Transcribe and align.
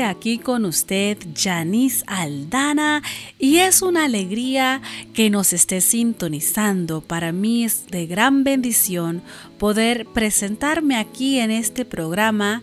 Aquí 0.00 0.38
con 0.38 0.64
usted, 0.64 1.18
Janice 1.36 2.02
Aldana, 2.06 3.02
y 3.38 3.58
es 3.58 3.82
una 3.82 4.04
alegría 4.04 4.80
que 5.12 5.28
nos 5.28 5.52
esté 5.52 5.80
sintonizando. 5.80 7.02
Para 7.02 7.32
mí 7.32 7.64
es 7.64 7.86
de 7.88 8.06
gran 8.06 8.42
bendición 8.42 9.22
poder 9.58 10.06
presentarme 10.06 10.96
aquí 10.96 11.38
en 11.38 11.50
este 11.50 11.84
programa 11.84 12.62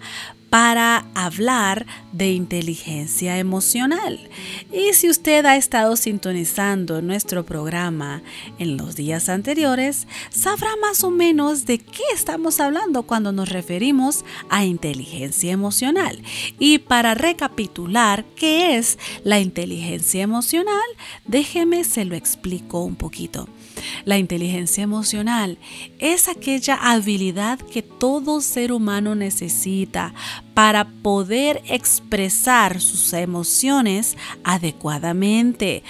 para 0.49 1.05
hablar 1.13 1.85
de 2.11 2.31
inteligencia 2.31 3.37
emocional. 3.37 4.19
Y 4.71 4.93
si 4.93 5.09
usted 5.09 5.45
ha 5.45 5.55
estado 5.55 5.95
sintonizando 5.95 7.01
nuestro 7.01 7.45
programa 7.45 8.21
en 8.57 8.77
los 8.77 8.95
días 8.95 9.29
anteriores, 9.29 10.07
sabrá 10.31 10.71
más 10.81 11.03
o 11.03 11.11
menos 11.11 11.65
de 11.65 11.77
qué 11.77 12.03
estamos 12.13 12.59
hablando 12.59 13.03
cuando 13.03 13.31
nos 13.31 13.49
referimos 13.49 14.25
a 14.49 14.65
inteligencia 14.65 15.51
emocional. 15.51 16.21
Y 16.57 16.79
para 16.79 17.13
recapitular 17.13 18.25
qué 18.35 18.77
es 18.77 18.97
la 19.23 19.39
inteligencia 19.39 20.23
emocional, 20.23 20.81
déjeme 21.25 21.83
se 21.83 22.05
lo 22.05 22.15
explico 22.15 22.83
un 22.83 22.95
poquito. 22.95 23.47
La 24.05 24.17
inteligencia 24.17 24.83
emocional 24.83 25.57
es 25.99 26.27
aquella 26.27 26.75
habilidad 26.75 27.59
que 27.59 27.81
todo 27.81 28.41
ser 28.41 28.71
humano 28.71 29.15
necesita 29.15 30.13
para 30.53 30.85
poder 30.85 31.61
expresar 31.67 32.81
sus 32.81 33.13
emociones 33.13 34.17
adecuadamente. 34.43 35.83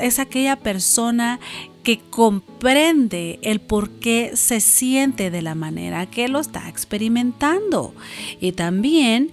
Es 0.00 0.18
aquella 0.18 0.56
persona 0.56 1.40
que 1.82 1.98
comprende 2.10 3.38
el 3.42 3.60
por 3.60 3.90
qué 3.90 4.32
se 4.34 4.60
siente 4.60 5.30
de 5.30 5.42
la 5.42 5.54
manera 5.54 6.06
que 6.06 6.28
lo 6.28 6.38
está 6.38 6.68
experimentando. 6.68 7.94
Y 8.40 8.52
también 8.52 9.32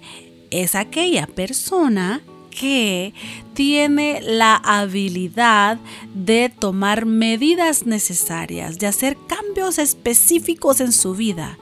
es 0.51 0.73
aquella 0.75 1.27
persona 1.27 2.21
que 2.57 3.13
tiene 3.53 4.21
la 4.21 4.55
habilidad 4.55 5.77
de 6.13 6.49
tomar 6.49 7.05
medidas 7.05 7.85
necesarias, 7.85 8.79
de 8.79 8.87
hacer 8.87 9.17
cambios 9.27 9.77
específicos 9.77 10.79
en 10.81 10.91
su 10.91 11.15
vida 11.15 11.57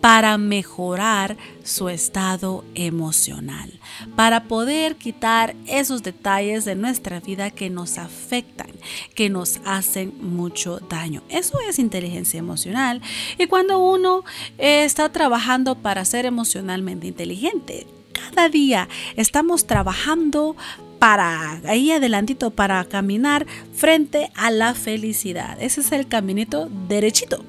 para 0.00 0.36
mejorar 0.36 1.36
su 1.62 1.88
estado 1.88 2.64
emocional, 2.74 3.80
para 4.16 4.44
poder 4.44 4.96
quitar 4.96 5.56
esos 5.66 6.02
detalles 6.02 6.64
de 6.64 6.74
nuestra 6.74 7.20
vida 7.20 7.50
que 7.50 7.70
nos 7.70 7.96
afectan, 7.96 8.70
que 9.14 9.30
nos 9.30 9.60
hacen 9.64 10.14
mucho 10.20 10.78
daño. 10.78 11.22
Eso 11.30 11.58
es 11.68 11.78
inteligencia 11.78 12.38
emocional. 12.38 13.00
Y 13.38 13.46
cuando 13.46 13.78
uno 13.78 14.24
está 14.58 15.10
trabajando 15.10 15.76
para 15.76 16.04
ser 16.04 16.26
emocionalmente 16.26 17.06
inteligente, 17.06 17.86
cada 18.14 18.48
día 18.48 18.88
estamos 19.16 19.66
trabajando 19.66 20.56
para 20.98 21.60
ahí 21.66 21.90
adelantito 21.90 22.50
para 22.50 22.82
caminar 22.86 23.46
frente 23.74 24.30
a 24.34 24.50
la 24.50 24.74
felicidad. 24.74 25.60
Ese 25.60 25.82
es 25.82 25.92
el 25.92 26.08
caminito 26.08 26.70
derechito, 26.88 27.44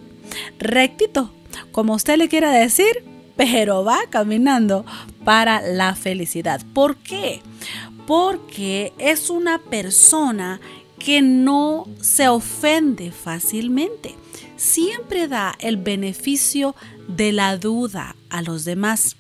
rectito, 0.59 1.31
como 1.71 1.93
usted 1.93 2.17
le 2.17 2.27
quiera 2.27 2.51
decir, 2.51 3.05
pero 3.37 3.83
va 3.83 3.99
caminando 4.09 4.85
para 5.23 5.61
la 5.61 5.95
felicidad. 5.95 6.61
¿Por 6.73 6.97
qué? 6.97 7.41
Porque 8.05 8.93
es 8.97 9.29
una 9.29 9.59
persona 9.59 10.59
que 10.99 11.21
no 11.21 11.85
se 12.01 12.27
ofende 12.27 13.11
fácilmente. 13.11 14.15
Siempre 14.57 15.27
da 15.27 15.55
el 15.59 15.77
beneficio 15.77 16.75
de 17.07 17.31
la 17.31 17.57
duda 17.57 18.15
a 18.29 18.41
los 18.41 18.65
demás. 18.65 19.15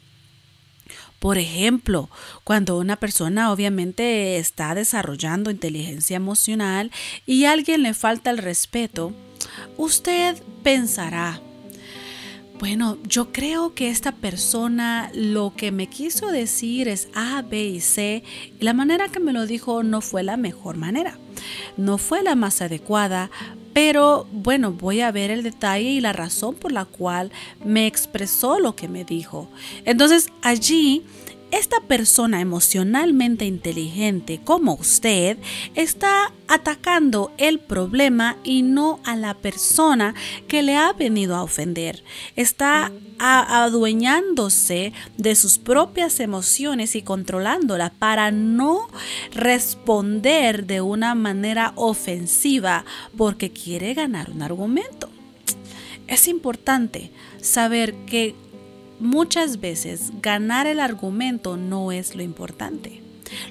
Por 1.25 1.39
ejemplo, 1.39 2.07
cuando 2.43 2.77
una 2.77 2.97
persona 2.97 3.51
obviamente 3.51 4.37
está 4.37 4.75
desarrollando 4.75 5.49
inteligencia 5.49 6.17
emocional 6.17 6.91
y 7.25 7.45
a 7.45 7.51
alguien 7.53 7.81
le 7.81 7.95
falta 7.95 8.29
el 8.29 8.37
respeto, 8.37 9.11
usted 9.75 10.37
pensará, 10.61 11.41
bueno, 12.59 12.99
yo 13.07 13.31
creo 13.31 13.73
que 13.73 13.89
esta 13.89 14.11
persona 14.11 15.09
lo 15.15 15.55
que 15.57 15.71
me 15.71 15.87
quiso 15.87 16.27
decir 16.27 16.87
es 16.87 17.07
A, 17.15 17.41
B 17.41 17.69
y 17.69 17.81
C. 17.81 18.23
Y 18.59 18.63
la 18.63 18.73
manera 18.73 19.07
que 19.09 19.19
me 19.19 19.33
lo 19.33 19.47
dijo 19.47 19.81
no 19.81 20.01
fue 20.01 20.21
la 20.21 20.37
mejor 20.37 20.77
manera. 20.77 21.17
No 21.75 21.97
fue 21.97 22.21
la 22.21 22.35
más 22.35 22.61
adecuada, 22.61 23.31
pero 23.75 24.25
bueno, 24.31 24.71
voy 24.71 25.01
a 25.01 25.11
ver 25.11 25.31
el 25.31 25.43
detalle 25.43 25.89
y 25.89 25.99
la 25.99 26.13
razón 26.13 26.55
por 26.55 26.71
la 26.71 26.85
cual 26.85 27.29
me 27.61 27.87
expresó 27.87 28.57
lo 28.57 28.73
que 28.73 28.87
me 28.87 29.03
dijo. 29.03 29.49
Entonces 29.83 30.29
allí 30.41 31.03
esta 31.51 31.79
persona 31.81 32.41
emocionalmente 32.41 33.45
inteligente 33.45 34.41
como 34.43 34.73
usted 34.73 35.37
está 35.73 36.33
atacando 36.47 37.31
el 37.37 37.59
problema 37.59 38.37
y 38.43 38.61
no 38.61 38.99
a 39.03 39.15
la 39.15 39.35
persona 39.35 40.13
que 40.47 40.63
le 40.63 40.75
ha 40.75 40.91
venido 40.93 41.35
a 41.35 41.43
ofender. 41.43 42.03
Está 42.35 42.91
adueñándose 43.17 44.93
de 45.17 45.35
sus 45.35 45.57
propias 45.57 46.19
emociones 46.19 46.95
y 46.95 47.01
controlándola 47.01 47.91
para 47.91 48.31
no 48.31 48.87
responder 49.33 50.65
de 50.65 50.81
una 50.81 51.15
manera 51.15 51.73
ofensiva 51.75 52.85
porque 53.17 53.51
quiere 53.51 53.93
ganar 53.93 54.31
un 54.31 54.41
argumento. 54.41 55.09
Es 56.07 56.27
importante 56.27 57.11
saber 57.41 57.95
que 58.05 58.35
Muchas 58.99 59.59
veces 59.59 60.11
ganar 60.21 60.67
el 60.67 60.79
argumento 60.79 61.57
no 61.57 61.91
es 61.91 62.15
lo 62.15 62.23
importante. 62.23 63.01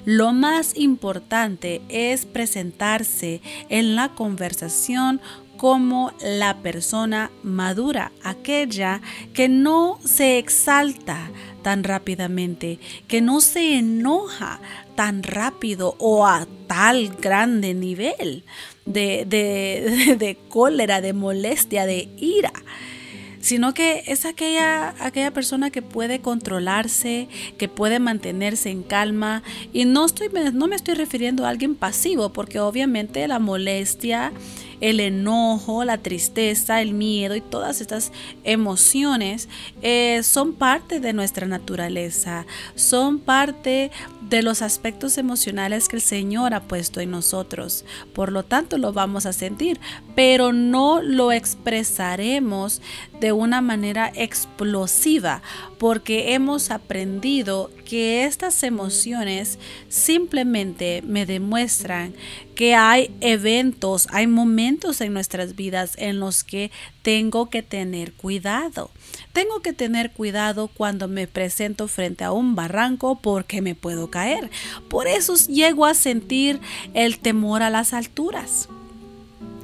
Lo 0.05 0.33
más 0.33 0.75
importante 0.75 1.81
es 1.89 2.25
presentarse 2.25 3.41
en 3.69 3.95
la 3.95 4.09
conversación 4.09 5.21
como 5.57 6.11
la 6.21 6.57
persona 6.57 7.31
madura, 7.43 8.11
aquella 8.23 9.01
que 9.33 9.47
no 9.47 9.99
se 10.03 10.37
exalta 10.37 11.29
tan 11.61 11.83
rápidamente, 11.83 12.79
que 13.07 13.21
no 13.21 13.39
se 13.39 13.77
enoja 13.77 14.59
tan 14.95 15.23
rápido 15.23 15.95
o 15.99 16.25
a 16.25 16.47
tal 16.67 17.09
grande 17.09 17.73
nivel 17.73 18.43
de, 18.85 19.25
de 19.25 20.37
cólera, 20.49 21.01
de 21.01 21.13
molestia, 21.13 21.85
de 21.85 22.09
ira 22.17 22.53
sino 23.45 23.75
que 23.75 24.01
es 24.07 24.25
aquella, 24.25 24.95
aquella 24.99 25.29
persona 25.29 25.69
que 25.69 25.83
puede 25.83 26.19
controlarse, 26.19 27.27
que 27.59 27.69
puede 27.69 27.99
mantenerse 27.99 28.71
en 28.71 28.81
calma. 28.81 29.43
Y 29.71 29.85
no, 29.85 30.07
estoy, 30.07 30.29
no 30.51 30.65
me 30.65 30.75
estoy 30.75 30.95
refiriendo 30.95 31.45
a 31.45 31.49
alguien 31.49 31.75
pasivo, 31.75 32.33
porque 32.33 32.59
obviamente 32.59 33.27
la 33.27 33.37
molestia 33.37 34.33
el 34.81 34.99
enojo, 34.99 35.83
la 35.83 35.97
tristeza, 35.97 36.81
el 36.81 36.93
miedo 36.93 37.35
y 37.35 37.41
todas 37.41 37.81
estas 37.81 38.11
emociones 38.43 39.47
eh, 39.81 40.21
son 40.23 40.53
parte 40.53 40.99
de 40.99 41.13
nuestra 41.13 41.47
naturaleza, 41.47 42.45
son 42.75 43.19
parte 43.19 43.91
de 44.21 44.41
los 44.41 44.61
aspectos 44.61 45.17
emocionales 45.17 45.87
que 45.87 45.97
el 45.97 46.01
Señor 46.01 46.53
ha 46.53 46.61
puesto 46.61 46.99
en 46.99 47.11
nosotros. 47.11 47.85
Por 48.13 48.31
lo 48.31 48.43
tanto, 48.43 48.77
lo 48.77 48.91
vamos 48.91 49.25
a 49.25 49.33
sentir, 49.33 49.79
pero 50.15 50.51
no 50.51 51.01
lo 51.01 51.31
expresaremos 51.31 52.81
de 53.25 53.31
una 53.31 53.59
manera 53.59 54.11
explosiva, 54.13 55.41
porque 55.79 56.35
hemos 56.35 56.69
aprendido 56.69 57.71
que 57.83 58.23
estas 58.23 58.61
emociones 58.61 59.57
simplemente 59.89 61.01
me 61.01 61.25
demuestran 61.25 62.13
que 62.53 62.75
hay 62.75 63.09
eventos, 63.21 64.07
hay 64.11 64.27
momentos 64.27 65.01
en 65.01 65.13
nuestras 65.13 65.55
vidas 65.55 65.93
en 65.97 66.19
los 66.19 66.43
que 66.43 66.69
tengo 67.01 67.49
que 67.49 67.63
tener 67.63 68.13
cuidado. 68.13 68.91
Tengo 69.33 69.59
que 69.63 69.73
tener 69.73 70.11
cuidado 70.11 70.67
cuando 70.67 71.07
me 71.07 71.25
presento 71.25 71.87
frente 71.87 72.25
a 72.25 72.31
un 72.31 72.53
barranco 72.53 73.19
porque 73.23 73.63
me 73.63 73.73
puedo 73.73 74.11
caer. 74.11 74.51
Por 74.87 75.07
eso 75.07 75.33
llego 75.47 75.87
a 75.87 75.95
sentir 75.95 76.61
el 76.93 77.17
temor 77.17 77.63
a 77.63 77.71
las 77.71 77.91
alturas. 77.91 78.69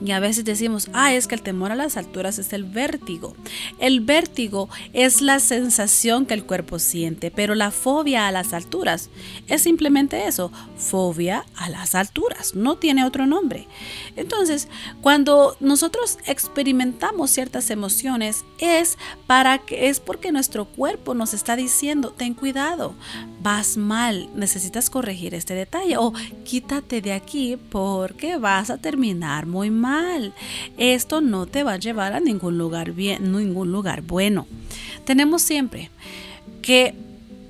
Y 0.03 0.11
a 0.11 0.19
veces 0.19 0.45
decimos, 0.45 0.89
ah, 0.93 1.13
es 1.13 1.27
que 1.27 1.35
el 1.35 1.41
temor 1.41 1.71
a 1.71 1.75
las 1.75 1.95
alturas 1.95 2.39
es 2.39 2.53
el 2.53 2.63
vértigo. 2.63 3.35
El 3.79 4.01
vértigo 4.01 4.67
es 4.93 5.21
la 5.21 5.39
sensación 5.39 6.25
que 6.25 6.33
el 6.33 6.43
cuerpo 6.45 6.79
siente, 6.79 7.29
pero 7.29 7.53
la 7.53 7.71
fobia 7.71 8.27
a 8.27 8.31
las 8.31 8.53
alturas 8.53 9.09
es 9.47 9.61
simplemente 9.61 10.27
eso, 10.27 10.51
fobia 10.77 11.45
a 11.55 11.69
las 11.69 11.93
alturas, 11.93 12.55
no 12.55 12.77
tiene 12.77 13.05
otro 13.05 13.27
nombre. 13.27 13.67
Entonces, 14.15 14.67
cuando 15.01 15.55
nosotros 15.59 16.17
experimentamos 16.25 17.29
ciertas 17.29 17.69
emociones 17.69 18.43
es 18.59 18.97
para 19.27 19.59
que 19.59 19.89
es 19.89 19.99
porque 19.99 20.31
nuestro 20.31 20.65
cuerpo 20.65 21.13
nos 21.13 21.33
está 21.33 21.55
diciendo, 21.55 22.11
ten 22.11 22.33
cuidado, 22.33 22.95
vas 23.41 23.77
mal, 23.77 24.29
necesitas 24.35 24.89
corregir 24.89 25.35
este 25.35 25.53
detalle 25.53 25.97
o 25.97 26.13
quítate 26.43 27.01
de 27.01 27.13
aquí 27.13 27.57
porque 27.69 28.37
vas 28.37 28.69
a 28.69 28.77
terminar 28.77 29.45
muy 29.45 29.69
mal. 29.69 29.90
Esto 30.77 31.21
no 31.21 31.45
te 31.45 31.63
va 31.63 31.73
a 31.73 31.79
llevar 31.79 32.13
a 32.13 32.19
ningún 32.19 32.57
lugar 32.57 32.91
bien, 32.91 33.31
ningún 33.31 33.71
lugar 33.71 34.01
bueno. 34.01 34.47
Tenemos 35.05 35.41
siempre 35.41 35.89
que 36.61 36.95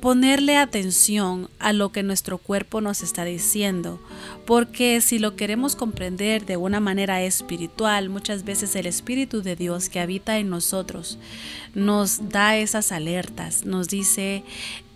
ponerle 0.01 0.57
atención 0.57 1.47
a 1.59 1.73
lo 1.73 1.91
que 1.91 2.01
nuestro 2.01 2.39
cuerpo 2.39 2.81
nos 2.81 3.03
está 3.03 3.23
diciendo, 3.23 4.01
porque 4.47 4.99
si 4.99 5.19
lo 5.19 5.35
queremos 5.35 5.75
comprender 5.75 6.45
de 6.47 6.57
una 6.57 6.79
manera 6.79 7.21
espiritual, 7.21 8.09
muchas 8.09 8.43
veces 8.43 8.75
el 8.75 8.87
Espíritu 8.87 9.43
de 9.43 9.55
Dios 9.55 9.89
que 9.89 9.99
habita 9.99 10.39
en 10.39 10.49
nosotros 10.49 11.19
nos 11.75 12.29
da 12.29 12.57
esas 12.57 12.91
alertas, 12.91 13.63
nos 13.65 13.87
dice, 13.89 14.43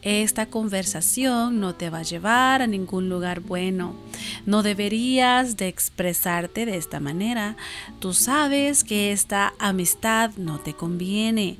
esta 0.05 0.45
conversación 0.45 1.59
no 1.59 1.73
te 1.73 1.89
va 1.89 1.97
a 1.97 2.03
llevar 2.03 2.61
a 2.61 2.67
ningún 2.67 3.09
lugar 3.09 3.39
bueno. 3.39 3.95
No 4.45 4.61
deberías 4.61 5.57
de 5.57 5.67
expresarte 5.67 6.67
de 6.67 6.77
esta 6.77 6.99
manera. 6.99 7.57
Tú 7.99 8.13
sabes 8.13 8.83
que 8.83 9.11
esta 9.11 9.53
amistad 9.57 10.29
no 10.37 10.59
te 10.59 10.73
conviene. 10.73 11.57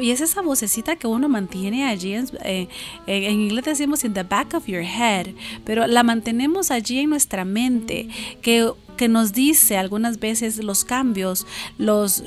Y 0.00 0.10
es 0.10 0.20
esa 0.20 0.42
vocecita 0.42 0.96
que 0.96 1.06
uno 1.06 1.28
mantiene 1.28 1.86
allí, 1.86 2.14
en, 2.14 2.26
eh, 2.42 2.68
en 3.06 3.40
inglés 3.40 3.64
decimos 3.64 4.02
in 4.02 4.12
the 4.12 4.24
back 4.24 4.54
of 4.54 4.66
your 4.66 4.82
head, 4.82 5.28
pero 5.64 5.86
la 5.86 6.02
mantenemos 6.02 6.72
allí 6.72 6.98
en 6.98 7.10
nuestra 7.10 7.44
mente, 7.44 8.08
que 8.42 8.72
que 8.98 9.08
nos 9.08 9.32
dice 9.32 9.78
algunas 9.78 10.18
veces 10.18 10.62
los 10.62 10.84
cambios, 10.84 11.46
los, 11.78 12.24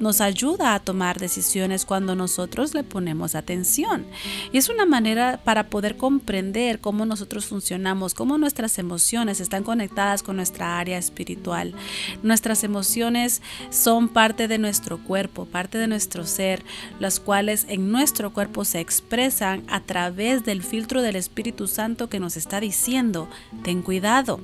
nos 0.00 0.20
ayuda 0.22 0.74
a 0.74 0.80
tomar 0.80 1.18
decisiones 1.18 1.84
cuando 1.84 2.14
nosotros 2.14 2.72
le 2.74 2.84
ponemos 2.84 3.34
atención. 3.34 4.06
Y 4.52 4.58
es 4.58 4.70
una 4.70 4.86
manera 4.86 5.40
para 5.44 5.68
poder 5.68 5.96
comprender 5.96 6.78
cómo 6.78 7.04
nosotros 7.04 7.44
funcionamos, 7.44 8.14
cómo 8.14 8.38
nuestras 8.38 8.78
emociones 8.78 9.40
están 9.40 9.64
conectadas 9.64 10.22
con 10.22 10.36
nuestra 10.36 10.78
área 10.78 10.96
espiritual. 10.96 11.74
Nuestras 12.22 12.62
emociones 12.62 13.42
son 13.70 14.08
parte 14.08 14.46
de 14.46 14.58
nuestro 14.58 14.98
cuerpo, 14.98 15.44
parte 15.44 15.76
de 15.76 15.88
nuestro 15.88 16.24
ser, 16.24 16.62
las 17.00 17.18
cuales 17.18 17.66
en 17.68 17.90
nuestro 17.90 18.32
cuerpo 18.32 18.64
se 18.64 18.78
expresan 18.78 19.64
a 19.68 19.80
través 19.80 20.44
del 20.44 20.62
filtro 20.62 21.02
del 21.02 21.16
Espíritu 21.16 21.66
Santo 21.66 22.08
que 22.08 22.20
nos 22.20 22.36
está 22.36 22.60
diciendo, 22.60 23.28
ten 23.64 23.82
cuidado, 23.82 24.38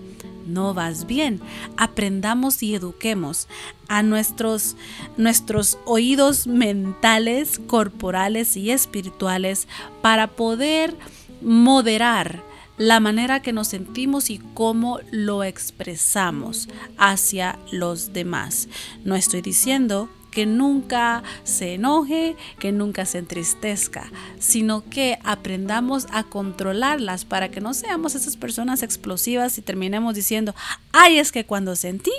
no 0.49 0.75
vas 0.75 1.07
bien. 1.07 1.41
Aprendamos 1.77 2.63
y 2.63 2.75
eduquemos 2.75 3.49
a 3.89 4.03
nuestros, 4.03 4.77
nuestros 5.17 5.79
oídos 5.85 6.47
mentales, 6.47 7.61
corporales 7.67 8.57
y 8.57 8.71
espirituales 8.71 9.69
para 10.03 10.29
poder 10.29 10.97
moderar 11.41 12.43
la 12.79 13.01
manera 13.01 13.43
que 13.43 13.53
nos 13.53 13.69
sentimos 13.69 14.31
y 14.31 14.39
cómo 14.55 15.01
lo 15.11 15.43
expresamos 15.43 16.69
hacia 16.97 17.59
los 17.73 18.13
demás. 18.13 18.69
No 19.05 19.17
estoy 19.17 19.43
diciendo 19.43 20.09
que 20.39 20.47
nunca 20.47 21.25
se 21.43 21.75
enoje, 21.75 22.37
que 22.61 22.71
nunca 22.71 23.05
se 23.07 23.19
entristezca, 23.19 24.09
sino 24.39 24.89
que 24.89 25.19
aprendamos 25.25 26.07
a 26.13 26.23
controlarlas 26.23 27.25
para 27.25 27.49
que 27.49 27.61
no 27.61 27.75
seamos 27.75 28.15
esas 28.15 28.37
personas 28.37 28.85
explosivas 28.85 29.59
y 29.59 29.63
terminemos 29.63 30.15
diciendo, 30.15 30.55
ay, 30.93 31.19
es 31.19 31.33
que 31.33 31.45
cuando 31.45 31.75
sentí, 31.75 32.13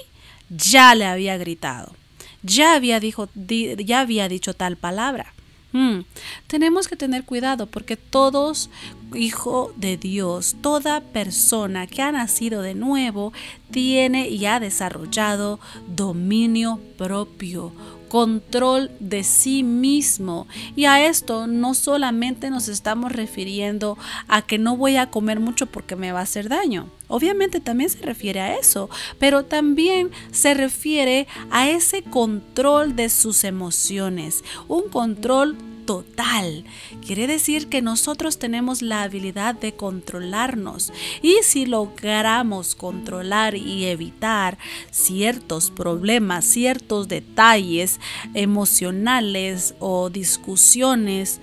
ya 0.49 0.95
le 0.95 1.05
había 1.05 1.37
gritado, 1.37 1.95
ya 2.43 2.73
había, 2.73 2.99
ya 2.99 4.01
había 4.01 4.27
dicho 4.27 4.53
tal 4.53 4.75
palabra. 4.75 5.33
Hmm, 5.71 6.01
tenemos 6.47 6.89
que 6.89 6.97
tener 6.97 7.23
cuidado 7.23 7.67
porque 7.67 7.95
todos, 7.95 8.69
hijo 9.13 9.73
de 9.75 9.97
Dios, 9.97 10.55
toda 10.61 11.01
persona 11.01 11.87
que 11.87 12.01
ha 12.01 12.11
nacido 12.11 12.61
de 12.61 12.75
nuevo, 12.75 13.33
tiene 13.71 14.29
y 14.29 14.45
ha 14.45 14.59
desarrollado 14.59 15.59
dominio 15.87 16.79
propio, 16.97 17.71
control 18.09 18.91
de 18.99 19.23
sí 19.23 19.63
mismo. 19.63 20.47
Y 20.75 20.85
a 20.85 21.05
esto 21.05 21.47
no 21.47 21.73
solamente 21.73 22.49
nos 22.49 22.67
estamos 22.67 23.11
refiriendo 23.11 23.97
a 24.27 24.41
que 24.41 24.57
no 24.57 24.75
voy 24.75 24.97
a 24.97 25.09
comer 25.09 25.39
mucho 25.39 25.67
porque 25.67 25.95
me 25.95 26.11
va 26.11 26.19
a 26.19 26.23
hacer 26.23 26.49
daño. 26.49 26.89
Obviamente 27.07 27.59
también 27.59 27.89
se 27.89 28.01
refiere 28.01 28.39
a 28.41 28.55
eso, 28.55 28.89
pero 29.17 29.45
también 29.45 30.11
se 30.31 30.53
refiere 30.53 31.27
a 31.49 31.69
ese 31.69 32.03
control 32.03 32.95
de 32.95 33.09
sus 33.09 33.43
emociones, 33.43 34.43
un 34.67 34.89
control 34.89 35.55
total. 35.89 36.65
Quiere 37.03 37.25
decir 37.25 37.67
que 37.67 37.81
nosotros 37.81 38.37
tenemos 38.37 38.83
la 38.83 39.01
habilidad 39.01 39.55
de 39.55 39.73
controlarnos 39.73 40.93
y 41.23 41.37
si 41.41 41.65
logramos 41.65 42.75
controlar 42.75 43.55
y 43.55 43.85
evitar 43.85 44.59
ciertos 44.91 45.71
problemas, 45.71 46.45
ciertos 46.45 47.07
detalles 47.07 47.99
emocionales 48.35 49.73
o 49.79 50.11
discusiones, 50.11 51.41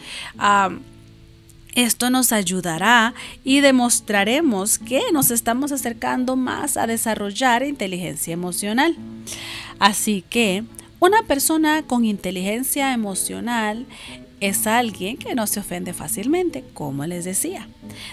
esto 1.74 2.10
nos 2.10 2.30
ayudará 2.30 3.14
y 3.42 3.58
demostraremos 3.62 4.78
que 4.78 5.02
nos 5.12 5.32
estamos 5.32 5.72
acercando 5.72 6.36
más 6.36 6.76
a 6.76 6.86
desarrollar 6.86 7.64
inteligencia 7.64 8.34
emocional. 8.34 8.96
Así 9.80 10.22
que 10.30 10.62
una 11.00 11.24
persona 11.24 11.82
con 11.82 12.04
inteligencia 12.04 12.92
emocional 12.92 13.86
es 14.40 14.66
alguien 14.66 15.16
que 15.16 15.34
no 15.34 15.46
se 15.46 15.60
ofende 15.60 15.92
fácilmente, 15.92 16.64
como 16.74 17.06
les 17.06 17.24
decía. 17.24 17.68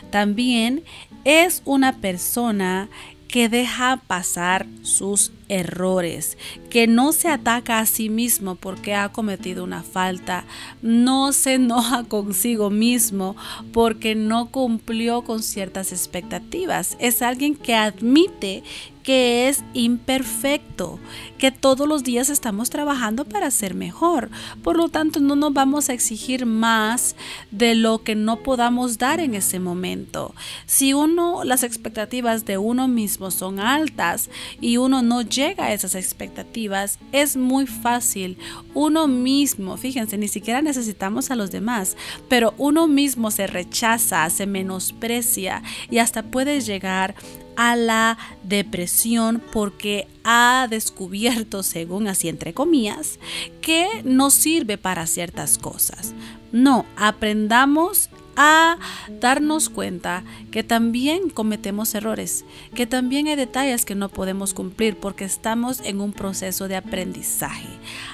También 0.10 0.84
es 1.24 1.62
una 1.66 1.98
persona 1.98 2.90
que 3.28 3.50
deja 3.50 3.98
pasar 4.08 4.68
sus 4.84 5.32
errores, 5.50 6.38
que 6.70 6.88
no 6.88 7.14
se 7.14 7.30
ataca 7.30 7.80
a 7.80 7.86
sí 7.86 8.10
mismo 8.10 8.56
porque 8.56 8.96
ha 8.96 9.10
cometido 9.10 9.64
una 9.64 9.84
falta, 9.84 10.46
no 10.82 11.34
se 11.34 11.56
enoja 11.56 12.04
consigo 12.08 12.70
mismo 12.70 13.36
porque 13.72 14.16
no 14.16 14.50
cumplió 14.52 15.24
con 15.24 15.44
ciertas 15.44 15.92
expectativas. 15.92 16.98
Es 17.00 17.22
alguien 17.22 17.56
que 17.56 17.76
admite 17.76 18.64
que 19.04 19.50
es 19.50 19.64
imperfecto, 19.74 20.98
que 21.38 21.52
todos 21.52 21.88
los 21.88 22.04
días 22.04 22.30
estamos 22.30 22.70
trabajando 22.70 23.26
para 23.26 23.52
ser 23.52 23.76
mejor. 23.76 24.30
Por 24.64 24.78
lo 24.78 24.88
tanto, 24.88 25.20
no 25.20 25.36
nos 25.36 25.54
vamos 25.54 25.90
a 25.90 25.94
exigir 25.94 26.46
más 26.46 27.16
de 27.52 27.76
lo 27.76 28.04
que 28.04 28.16
no 28.16 28.38
podamos 28.38 28.98
dar 28.98 29.20
en 29.20 29.36
ese 29.36 29.60
momento. 29.60 30.34
Si 30.66 30.94
uno, 30.94 31.44
las 31.44 31.64
expectativas 31.64 32.46
de 32.46 32.58
uno 32.58 32.88
mismo 32.88 33.30
son 33.30 33.60
altas 33.60 34.30
y 34.62 34.78
uno 34.78 35.02
no 35.02 35.22
llega 35.36 35.66
a 35.66 35.74
esas 35.74 35.96
expectativas, 35.96 37.00
es 37.12 37.36
muy 37.36 37.68
fácil. 37.68 38.38
Uno 38.74 39.08
mismo, 39.08 39.78
fíjense, 39.78 40.18
ni 40.18 40.28
siquiera 40.28 40.62
necesitamos 40.62 41.32
a 41.32 41.36
los 41.36 41.52
demás, 41.52 41.98
pero 42.30 42.54
uno 42.58 42.88
mismo 42.88 43.32
se 43.32 43.48
rechaza, 43.48 44.30
se 44.30 44.46
menosprecia 44.46 45.64
y 45.90 45.98
hasta 46.00 46.24
puede 46.24 46.62
llegar 46.62 47.16
a 47.56 47.76
la 47.76 48.18
depresión 48.44 49.42
porque 49.52 50.08
ha 50.24 50.68
descubierto, 50.70 51.64
según 51.64 52.08
así 52.08 52.28
entre 52.30 52.54
comillas, 52.54 53.20
que 53.62 53.88
no 54.04 54.30
sirve 54.32 54.78
para 54.78 55.06
ciertas 55.08 55.58
cosas. 55.58 56.14
No, 56.52 56.86
aprendamos 56.96 58.10
a 58.36 58.78
darnos 59.20 59.70
cuenta 59.70 60.24
que 60.52 60.64
también 60.64 61.30
cometemos 61.30 61.94
errores, 61.96 62.46
que 62.76 62.86
también 62.86 63.28
hay 63.28 63.36
detalles 63.36 63.86
que 63.86 63.96
no 63.96 64.10
podemos 64.10 64.54
cumplir 64.54 64.98
porque 64.98 65.26
estamos 65.26 65.80
en 65.82 66.02
un 66.02 66.14
proceso 66.14 66.68
de 66.68 66.76
aprendizaje. 66.76 67.68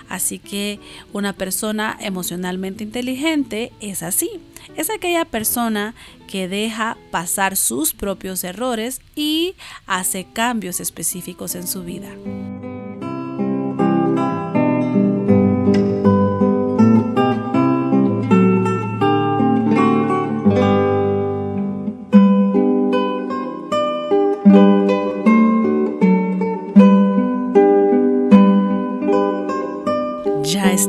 Así 0.10 0.40
que 0.40 0.80
una 1.14 1.34
persona 1.34 1.98
emocionalmente 2.00 2.84
inteligente 2.84 3.72
es 3.80 4.04
así. 4.04 4.30
Es 4.76 4.90
aquella 4.90 5.26
persona 5.26 5.96
que 6.28 6.48
deja 6.48 6.98
pasar 7.12 7.56
sus 7.56 7.94
propios 7.94 8.44
errores 8.44 9.02
y 9.16 9.56
hace 9.88 10.26
cambios 10.26 10.80
específicos 10.80 11.56
en 11.56 11.68
su 11.68 11.84
vida. 11.84 12.10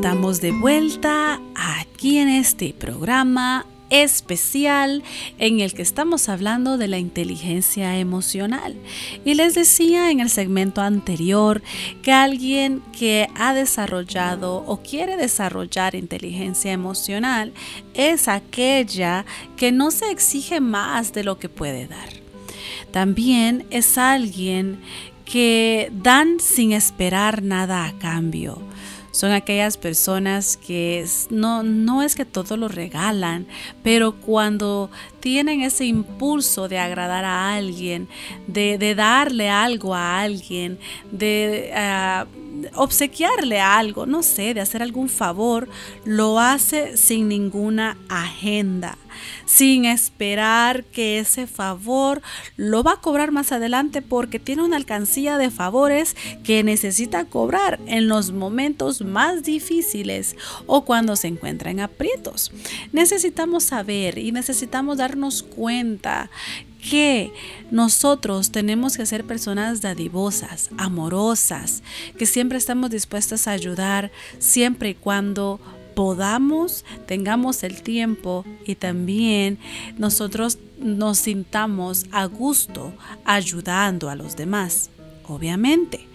Estamos 0.01 0.41
de 0.41 0.51
vuelta 0.51 1.39
aquí 1.53 2.17
en 2.17 2.27
este 2.27 2.73
programa 2.73 3.67
especial 3.91 5.03
en 5.37 5.59
el 5.59 5.75
que 5.75 5.83
estamos 5.83 6.27
hablando 6.27 6.79
de 6.79 6.87
la 6.87 6.97
inteligencia 6.97 7.99
emocional. 7.99 8.75
Y 9.25 9.35
les 9.35 9.53
decía 9.53 10.09
en 10.09 10.19
el 10.19 10.31
segmento 10.31 10.81
anterior 10.81 11.61
que 12.01 12.11
alguien 12.11 12.81
que 12.97 13.27
ha 13.35 13.53
desarrollado 13.53 14.63
o 14.65 14.77
quiere 14.77 15.17
desarrollar 15.17 15.93
inteligencia 15.93 16.71
emocional 16.71 17.53
es 17.93 18.27
aquella 18.27 19.23
que 19.55 19.71
no 19.71 19.91
se 19.91 20.09
exige 20.09 20.61
más 20.61 21.13
de 21.13 21.23
lo 21.23 21.37
que 21.37 21.47
puede 21.47 21.85
dar. 21.85 22.09
También 22.89 23.67
es 23.69 23.99
alguien 23.99 24.79
que 25.25 25.91
dan 25.93 26.39
sin 26.39 26.71
esperar 26.71 27.43
nada 27.43 27.85
a 27.85 27.99
cambio 27.99 28.70
son 29.11 29.31
aquellas 29.31 29.77
personas 29.77 30.57
que 30.57 31.05
no, 31.29 31.63
no 31.63 32.01
es 32.01 32.15
que 32.15 32.25
todo 32.25 32.57
lo 32.57 32.67
regalan, 32.67 33.47
pero 33.83 34.13
cuando 34.13 34.89
tienen 35.19 35.61
ese 35.61 35.85
impulso 35.85 36.67
de 36.67 36.79
agradar 36.79 37.25
a 37.25 37.53
alguien, 37.53 38.07
de, 38.47 38.95
darle 38.95 39.49
algo 39.49 39.93
a 39.93 40.21
alguien, 40.21 40.79
de 41.11 41.71
ah, 41.75 42.25
obsequiarle 42.75 43.59
algo, 43.59 44.05
no 44.05 44.23
sé, 44.23 44.53
de 44.53 44.61
hacer 44.61 44.81
algún 44.81 45.09
favor, 45.09 45.69
lo 46.05 46.39
hace 46.39 46.97
sin 46.97 47.27
ninguna 47.27 47.97
agenda 48.09 48.97
sin 49.45 49.85
esperar 49.85 50.83
que 50.85 51.19
ese 51.19 51.47
favor 51.47 52.21
lo 52.55 52.83
va 52.83 52.93
a 52.93 53.01
cobrar 53.01 53.31
más 53.31 53.51
adelante 53.51 54.01
porque 54.01 54.39
tiene 54.39 54.63
una 54.63 54.77
alcancía 54.77 55.37
de 55.37 55.51
favores 55.51 56.15
que 56.43 56.63
necesita 56.63 57.25
cobrar 57.25 57.79
en 57.85 58.07
los 58.07 58.31
momentos 58.31 59.01
más 59.01 59.43
difíciles 59.43 60.35
o 60.67 60.85
cuando 60.85 61.15
se 61.15 61.27
encuentra 61.27 61.71
en 61.71 61.79
aprietos. 61.79 62.51
Necesitamos 62.91 63.65
saber 63.65 64.17
y 64.17 64.31
necesitamos 64.31 64.97
darnos 64.97 65.43
cuenta 65.43 66.29
que 66.81 67.31
nosotros 67.69 68.51
tenemos 68.51 68.97
que 68.97 69.05
ser 69.05 69.25
personas 69.25 69.81
dadivosas, 69.81 70.69
amorosas, 70.77 71.83
que 72.17 72.25
siempre 72.25 72.57
estamos 72.57 72.89
dispuestas 72.89 73.47
a 73.47 73.51
ayudar 73.51 74.11
siempre 74.39 74.89
y 74.89 74.95
cuando 74.95 75.59
podamos, 75.95 76.85
tengamos 77.05 77.63
el 77.63 77.81
tiempo 77.83 78.45
y 78.65 78.75
también 78.75 79.59
nosotros 79.97 80.57
nos 80.79 81.19
sintamos 81.19 82.05
a 82.11 82.25
gusto 82.25 82.93
ayudando 83.25 84.09
a 84.09 84.15
los 84.15 84.35
demás, 84.35 84.89
obviamente. 85.27 86.10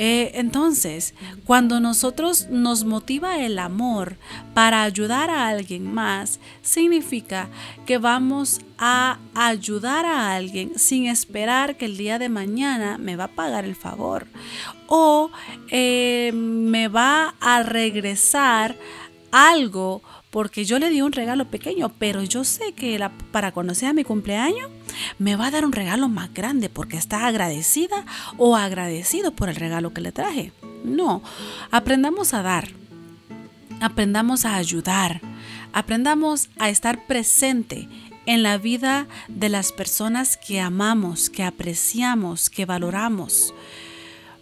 Eh, 0.00 0.30
entonces, 0.34 1.12
cuando 1.44 1.80
nosotros 1.80 2.46
nos 2.50 2.84
motiva 2.84 3.40
el 3.40 3.58
amor 3.58 4.16
para 4.54 4.84
ayudar 4.84 5.28
a 5.28 5.48
alguien 5.48 5.92
más, 5.92 6.38
significa 6.62 7.48
que 7.84 7.98
vamos 7.98 8.60
a 8.78 9.18
ayudar 9.34 10.06
a 10.06 10.36
alguien 10.36 10.78
sin 10.78 11.06
esperar 11.06 11.76
que 11.76 11.86
el 11.86 11.96
día 11.96 12.20
de 12.20 12.28
mañana 12.28 12.96
me 12.96 13.16
va 13.16 13.24
a 13.24 13.34
pagar 13.34 13.64
el 13.64 13.74
favor 13.74 14.28
o 14.86 15.32
eh, 15.68 16.30
me 16.32 16.86
va 16.86 17.34
a 17.40 17.64
regresar 17.64 18.76
algo 19.32 20.00
porque 20.30 20.64
yo 20.64 20.78
le 20.78 20.90
di 20.90 21.00
un 21.00 21.12
regalo 21.12 21.46
pequeño, 21.46 21.90
pero 21.98 22.22
yo 22.22 22.44
sé 22.44 22.72
que 22.72 22.98
para 23.30 23.52
cuando 23.52 23.74
sea 23.74 23.92
mi 23.92 24.04
cumpleaños 24.04 24.70
me 25.18 25.36
va 25.36 25.46
a 25.46 25.50
dar 25.50 25.64
un 25.64 25.72
regalo 25.72 26.08
más 26.08 26.32
grande 26.34 26.68
porque 26.68 26.96
está 26.96 27.26
agradecida 27.26 28.04
o 28.36 28.56
agradecido 28.56 29.32
por 29.32 29.48
el 29.48 29.56
regalo 29.56 29.92
que 29.94 30.00
le 30.00 30.12
traje. 30.12 30.52
No, 30.84 31.22
aprendamos 31.70 32.34
a 32.34 32.42
dar, 32.42 32.68
aprendamos 33.80 34.44
a 34.44 34.56
ayudar, 34.56 35.20
aprendamos 35.72 36.50
a 36.58 36.68
estar 36.68 37.06
presente 37.06 37.88
en 38.26 38.42
la 38.42 38.58
vida 38.58 39.06
de 39.28 39.48
las 39.48 39.72
personas 39.72 40.36
que 40.36 40.60
amamos, 40.60 41.30
que 41.30 41.42
apreciamos, 41.42 42.50
que 42.50 42.66
valoramos 42.66 43.54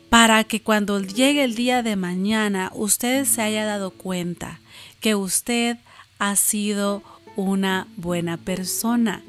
para 0.09 0.45
que 0.45 0.63
cuando 0.63 1.01
llegue 1.01 1.45
el 1.45 1.55
día 1.55 1.83
de 1.83 1.97
mañana 1.97 2.71
usted 2.75 3.25
se 3.25 3.43
haya 3.43 3.65
dado 3.65 3.91
cuenta 3.91 4.61
que 5.07 5.15
usted 5.15 5.77
ha 6.19 6.35
sido 6.35 7.01
una 7.37 7.87
buena 7.97 8.39
persona. 8.39 9.23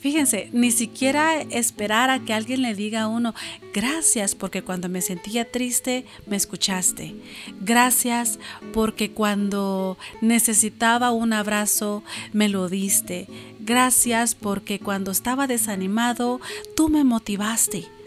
Fíjense, 0.00 0.48
ni 0.54 0.70
siquiera 0.70 1.42
esperar 1.42 2.08
a 2.08 2.20
que 2.20 2.32
alguien 2.32 2.62
le 2.62 2.74
diga 2.74 3.02
a 3.02 3.06
uno, 3.06 3.34
gracias 3.74 4.34
porque 4.34 4.62
cuando 4.62 4.88
me 4.88 5.02
sentía 5.02 5.44
triste 5.44 6.06
me 6.26 6.36
escuchaste. 6.36 7.16
Gracias 7.60 8.38
porque 8.72 9.10
cuando 9.10 9.98
necesitaba 10.22 11.10
un 11.10 11.34
abrazo 11.34 12.02
me 12.32 12.48
lo 12.48 12.70
diste. 12.70 13.26
Gracias 13.58 14.34
porque 14.34 14.78
cuando 14.78 15.10
estaba 15.10 15.46
desanimado 15.46 16.40
tú 16.74 16.88
me 16.88 17.04
motivaste 17.04 17.99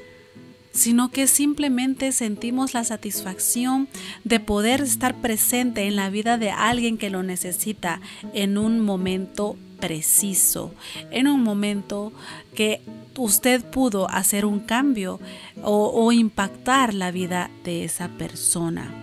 sino 0.73 1.09
que 1.09 1.27
simplemente 1.27 2.11
sentimos 2.11 2.73
la 2.73 2.83
satisfacción 2.83 3.87
de 4.23 4.39
poder 4.39 4.81
estar 4.81 5.15
presente 5.15 5.87
en 5.87 5.95
la 5.95 6.09
vida 6.09 6.37
de 6.37 6.51
alguien 6.51 6.97
que 6.97 7.09
lo 7.09 7.23
necesita 7.23 8.01
en 8.33 8.57
un 8.57 8.79
momento 8.81 9.55
preciso, 9.79 10.73
en 11.11 11.27
un 11.27 11.43
momento 11.43 12.11
que 12.55 12.81
usted 13.17 13.63
pudo 13.63 14.09
hacer 14.09 14.45
un 14.45 14.59
cambio 14.59 15.19
o, 15.61 16.11
impactar 16.11 16.93
la 16.93 17.11
vida 17.11 17.51
de 17.63 17.83
esa 17.83 18.07
persona. 18.07 18.93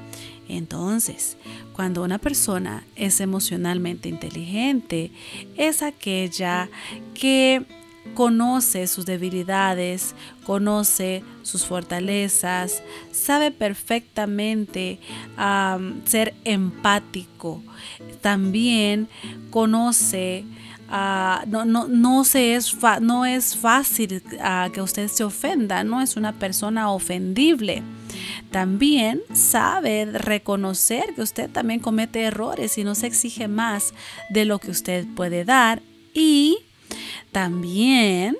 Entonces, 0.49 1.37
cuando 1.75 2.03
una 2.03 2.19
persona 2.19 2.85
es 2.97 3.21
emocionalmente 3.21 4.09
inteligente, 4.09 5.13
es 5.57 5.83
aquella 5.83 6.69
que 7.15 7.65
conoce 8.15 8.87
sus 8.87 9.07
debilidades, 9.07 10.15
conoce 10.45 11.23
sus 11.43 11.65
fortalezas, 11.65 12.83
sabe 13.13 13.51
perfectamente 13.51 15.01
ser 16.05 16.35
empático, 16.45 17.63
también 18.21 19.09
conoce 19.51 20.45
ah, 20.89 21.45
no, 21.47 21.65
no, 21.65 21.89
no, 21.89 22.23
es, 22.23 22.77
no 23.01 23.25
es 23.25 23.57
fácil 23.57 24.23
ah, 24.41 24.69
que 24.73 24.83
usted 24.83 25.09
se 25.09 25.25
ofenda, 25.25 25.85
no 25.85 26.01
es 26.01 26.17
una 26.17 26.33
persona 26.33 26.91
ofendible. 26.91 27.83
También 28.51 29.23
sabe 29.33 30.07
reconocer 30.07 31.15
que 31.15 31.23
usted 31.23 31.49
también 31.49 31.81
comete 31.81 32.23
errores 32.23 32.77
y 32.77 32.85
no 32.85 32.95
se 32.97 33.07
exige 33.07 33.47
más 33.47 33.95
de 34.31 34.45
lo 34.45 34.59
que 34.59 34.73
usted 34.73 35.07
puede 35.15 35.45
dar 35.45 35.81
y 36.13 36.59
también 37.33 38.37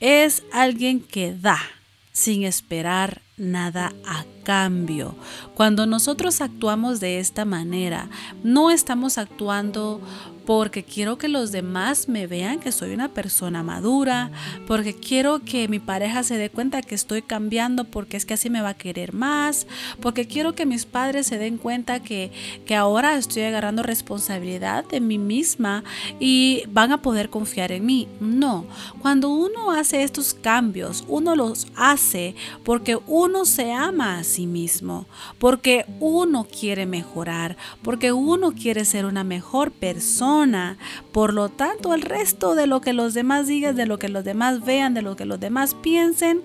es 0.00 0.42
alguien 0.52 1.00
que 1.00 1.34
da 1.34 1.58
sin 2.12 2.44
esperar 2.44 3.22
nada 3.36 3.92
a 4.06 4.24
cambio. 4.44 5.14
Cuando 5.54 5.86
nosotros 5.86 6.40
actuamos 6.40 7.00
de 7.00 7.18
esta 7.18 7.44
manera, 7.44 8.08
no 8.42 8.70
estamos 8.70 9.16
actuando 9.18 10.00
porque 10.50 10.82
quiero 10.82 11.16
que 11.16 11.28
los 11.28 11.52
demás 11.52 12.08
me 12.08 12.26
vean 12.26 12.58
que 12.58 12.72
soy 12.72 12.92
una 12.92 13.06
persona 13.14 13.62
madura, 13.62 14.32
porque 14.66 14.96
quiero 14.96 15.38
que 15.44 15.68
mi 15.68 15.78
pareja 15.78 16.24
se 16.24 16.38
dé 16.38 16.50
cuenta 16.50 16.82
que 16.82 16.96
estoy 16.96 17.22
cambiando 17.22 17.84
porque 17.84 18.16
es 18.16 18.26
que 18.26 18.34
así 18.34 18.50
me 18.50 18.60
va 18.60 18.70
a 18.70 18.76
querer 18.76 19.12
más, 19.12 19.68
porque 20.00 20.26
quiero 20.26 20.56
que 20.56 20.66
mis 20.66 20.86
padres 20.86 21.28
se 21.28 21.38
den 21.38 21.56
cuenta 21.56 22.00
que, 22.00 22.32
que 22.66 22.74
ahora 22.74 23.16
estoy 23.16 23.44
agarrando 23.44 23.84
responsabilidad 23.84 24.84
de 24.86 24.98
mí 24.98 25.18
misma 25.18 25.84
y 26.18 26.64
van 26.68 26.90
a 26.90 27.00
poder 27.00 27.30
confiar 27.30 27.70
en 27.70 27.86
mí. 27.86 28.08
No, 28.18 28.66
cuando 29.02 29.28
uno 29.28 29.70
hace 29.70 30.02
estos 30.02 30.34
cambios, 30.34 31.04
uno 31.06 31.36
los 31.36 31.68
hace 31.76 32.34
porque 32.64 32.98
uno 33.06 33.44
se 33.44 33.70
ama 33.70 34.18
a 34.18 34.24
sí 34.24 34.48
mismo, 34.48 35.06
porque 35.38 35.86
uno 36.00 36.44
quiere 36.44 36.86
mejorar, 36.86 37.56
porque 37.82 38.10
uno 38.10 38.50
quiere 38.50 38.84
ser 38.84 39.04
una 39.04 39.22
mejor 39.22 39.70
persona 39.70 40.39
por 41.12 41.34
lo 41.34 41.50
tanto, 41.50 41.92
el 41.92 42.02
resto 42.02 42.54
de 42.54 42.66
lo 42.66 42.80
que 42.80 42.94
los 42.94 43.12
demás 43.12 43.46
digan, 43.46 43.76
de 43.76 43.84
lo 43.84 43.98
que 43.98 44.08
los 44.08 44.24
demás 44.24 44.64
vean, 44.64 44.94
de 44.94 45.02
lo 45.02 45.14
que 45.14 45.26
los 45.26 45.38
demás 45.38 45.74
piensen, 45.74 46.40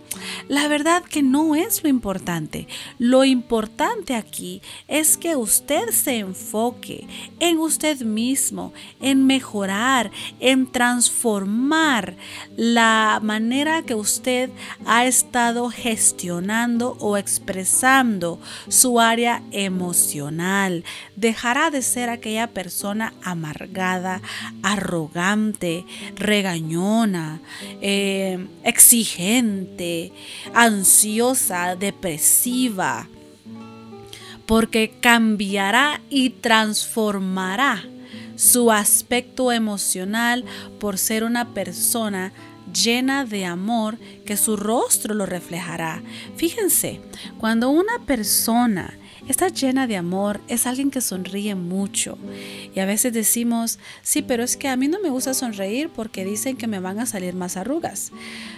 la 0.49 0.67
verdad 0.67 1.03
que 1.03 1.23
no 1.23 1.55
es 1.55 1.81
lo 1.81 1.89
importante. 1.89 2.67
Lo 2.99 3.23
importante 3.23 4.15
aquí 4.15 4.61
es 4.89 5.17
que 5.17 5.35
usted 5.35 5.91
se 5.91 6.17
enfoque 6.17 7.07
en 7.39 7.57
usted 7.57 8.01
mismo, 8.01 8.73
en 8.99 9.25
mejorar, 9.25 10.11
en 10.41 10.69
transformar 10.69 12.17
la 12.57 13.19
manera 13.23 13.83
que 13.83 13.95
usted 13.95 14.49
ha 14.85 15.05
estado 15.05 15.69
gestionando 15.69 16.97
o 16.99 17.15
expresando 17.15 18.39
su 18.67 18.99
área 18.99 19.41
emocional. 19.51 20.83
Dejará 21.15 21.69
de 21.69 21.81
ser 21.81 22.09
aquella 22.09 22.47
persona 22.47 23.13
amargada 23.23 23.74
arrogante, 24.61 25.85
regañona, 26.15 27.39
eh, 27.81 28.47
exigente, 28.63 30.11
ansiosa, 30.53 31.75
depresiva. 31.75 33.07
porque 34.45 34.93
cambiará 35.01 36.01
y 36.07 36.29
transformará 36.29 37.83
su 38.35 38.71
aspecto 38.71 39.51
emocional 39.51 40.45
por 40.79 40.99
ser 40.99 41.23
una 41.23 41.53
persona 41.53 42.31
llena 42.73 43.25
de 43.25 43.45
amor 43.45 43.97
que 44.25 44.37
su 44.37 44.57
rostro 44.57 45.13
lo 45.13 45.25
reflejará. 45.25 46.03
Fíjense, 46.35 47.01
cuando 47.39 47.69
una 47.69 47.99
persona 48.05 48.97
está 49.27 49.49
llena 49.49 49.87
de 49.87 49.97
amor, 49.97 50.41
es 50.47 50.67
alguien 50.67 50.91
que 50.91 51.01
sonríe 51.01 51.55
mucho. 51.55 52.17
Y 52.73 52.79
a 52.79 52.85
veces 52.85 53.13
decimos, 53.13 53.79
sí, 54.01 54.21
pero 54.21 54.43
es 54.43 54.57
que 54.57 54.67
a 54.67 54.75
mí 54.75 54.87
no 54.87 54.99
me 55.01 55.09
gusta 55.09 55.33
sonreír 55.33 55.89
porque 55.89 56.25
dicen 56.25 56.57
que 56.57 56.67
me 56.67 56.79
van 56.79 56.99
a 56.99 57.05
salir 57.05 57.35
más 57.35 57.57
arrugas. 57.57 58.11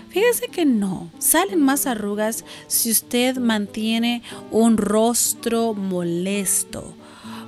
Fíjese 0.09 0.47
que 0.47 0.65
no, 0.65 1.11
salen 1.19 1.61
más 1.61 1.85
arrugas 1.85 2.45
si 2.67 2.91
usted 2.91 3.37
mantiene 3.37 4.23
un 4.51 4.77
rostro 4.77 5.73
molesto 5.73 6.95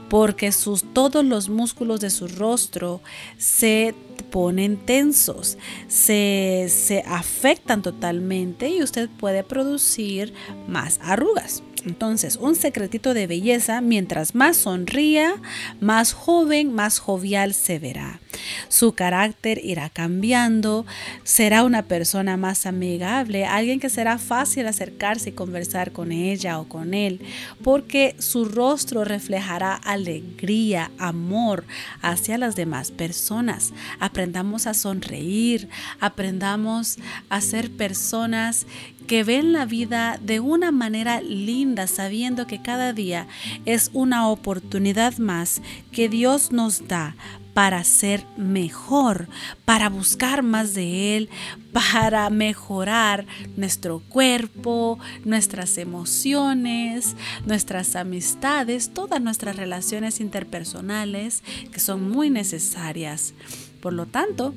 porque 0.10 0.52
sus, 0.52 0.84
todos 0.92 1.24
los 1.24 1.50
músculos 1.50 2.00
de 2.00 2.10
su 2.10 2.28
rostro 2.28 3.00
se 3.38 3.94
ponen 4.24 4.78
tensos, 4.78 5.58
se, 5.88 6.68
se 6.70 7.04
afectan 7.06 7.82
totalmente 7.82 8.70
y 8.70 8.84
usted 8.84 9.10
puede 9.10 9.44
producir 9.44 10.34
más 10.68 11.00
arrugas. 11.02 11.64
Entonces, 11.86 12.36
un 12.36 12.56
secretito 12.56 13.14
de 13.14 13.28
belleza, 13.28 13.82
mientras 13.82 14.36
más 14.36 14.58
sonría, 14.58 15.36
más 15.80 16.14
joven, 16.14 16.74
más 16.74 17.00
jovial 17.00 17.54
se 17.54 17.80
verá. 17.80 18.20
Su 18.68 18.94
carácter 18.94 19.60
irá 19.64 19.90
cambiando, 19.90 20.86
será 21.24 21.64
una 21.64 21.84
persona 21.84 22.38
más 22.38 22.66
amigable, 22.66 23.46
alguien 23.46 23.80
que 23.80 23.90
será 23.90 24.18
fácil 24.18 24.68
acercarse 24.68 25.30
y 25.30 25.34
conversar 25.34 25.92
con 25.92 26.12
ella 26.12 26.60
o 26.60 26.68
con 26.68 26.94
él, 26.94 27.22
porque 27.64 28.16
su 28.20 28.46
rostro 28.46 29.04
reflejará 29.04 29.74
alegría, 29.74 30.92
amor 30.98 31.66
hacia 32.02 32.38
las 32.38 32.56
demás 32.56 32.92
personas. 32.92 33.74
Aprendamos 34.10 34.66
a 34.66 34.74
sonreír, 34.74 35.70
aprendamos 36.00 36.98
a 37.30 37.42
ser 37.42 37.70
personas 37.70 38.66
que 39.06 39.24
ven 39.24 39.54
la 39.54 39.66
vida 39.66 40.20
de 40.20 40.40
una 40.40 40.72
manera 40.72 41.22
linda, 41.22 41.86
sabiendo 41.86 42.48
que 42.48 42.60
cada 42.60 42.92
día 42.92 43.28
es 43.66 43.92
una 43.94 44.28
oportunidad 44.28 45.20
más 45.20 45.62
que 45.92 46.10
Dios 46.10 46.52
nos 46.52 46.88
da 46.88 47.16
para 47.54 47.84
ser 47.84 48.26
mejor, 48.36 49.28
para 49.66 49.90
buscar 49.90 50.42
más 50.42 50.74
de 50.74 51.18
Él, 51.18 51.30
para 51.72 52.30
mejorar 52.32 53.28
nuestro 53.58 54.00
cuerpo, 54.00 54.98
nuestras 55.24 55.78
emociones, 55.78 57.16
nuestras 57.46 57.96
amistades, 57.96 58.92
todas 58.94 59.22
nuestras 59.22 59.56
relaciones 59.56 60.20
interpersonales 60.20 61.44
que 61.72 61.80
son 61.80 62.10
muy 62.10 62.30
necesarias. 62.30 63.34
Por 63.82 63.94
lo 63.94 64.06
tanto, 64.06 64.54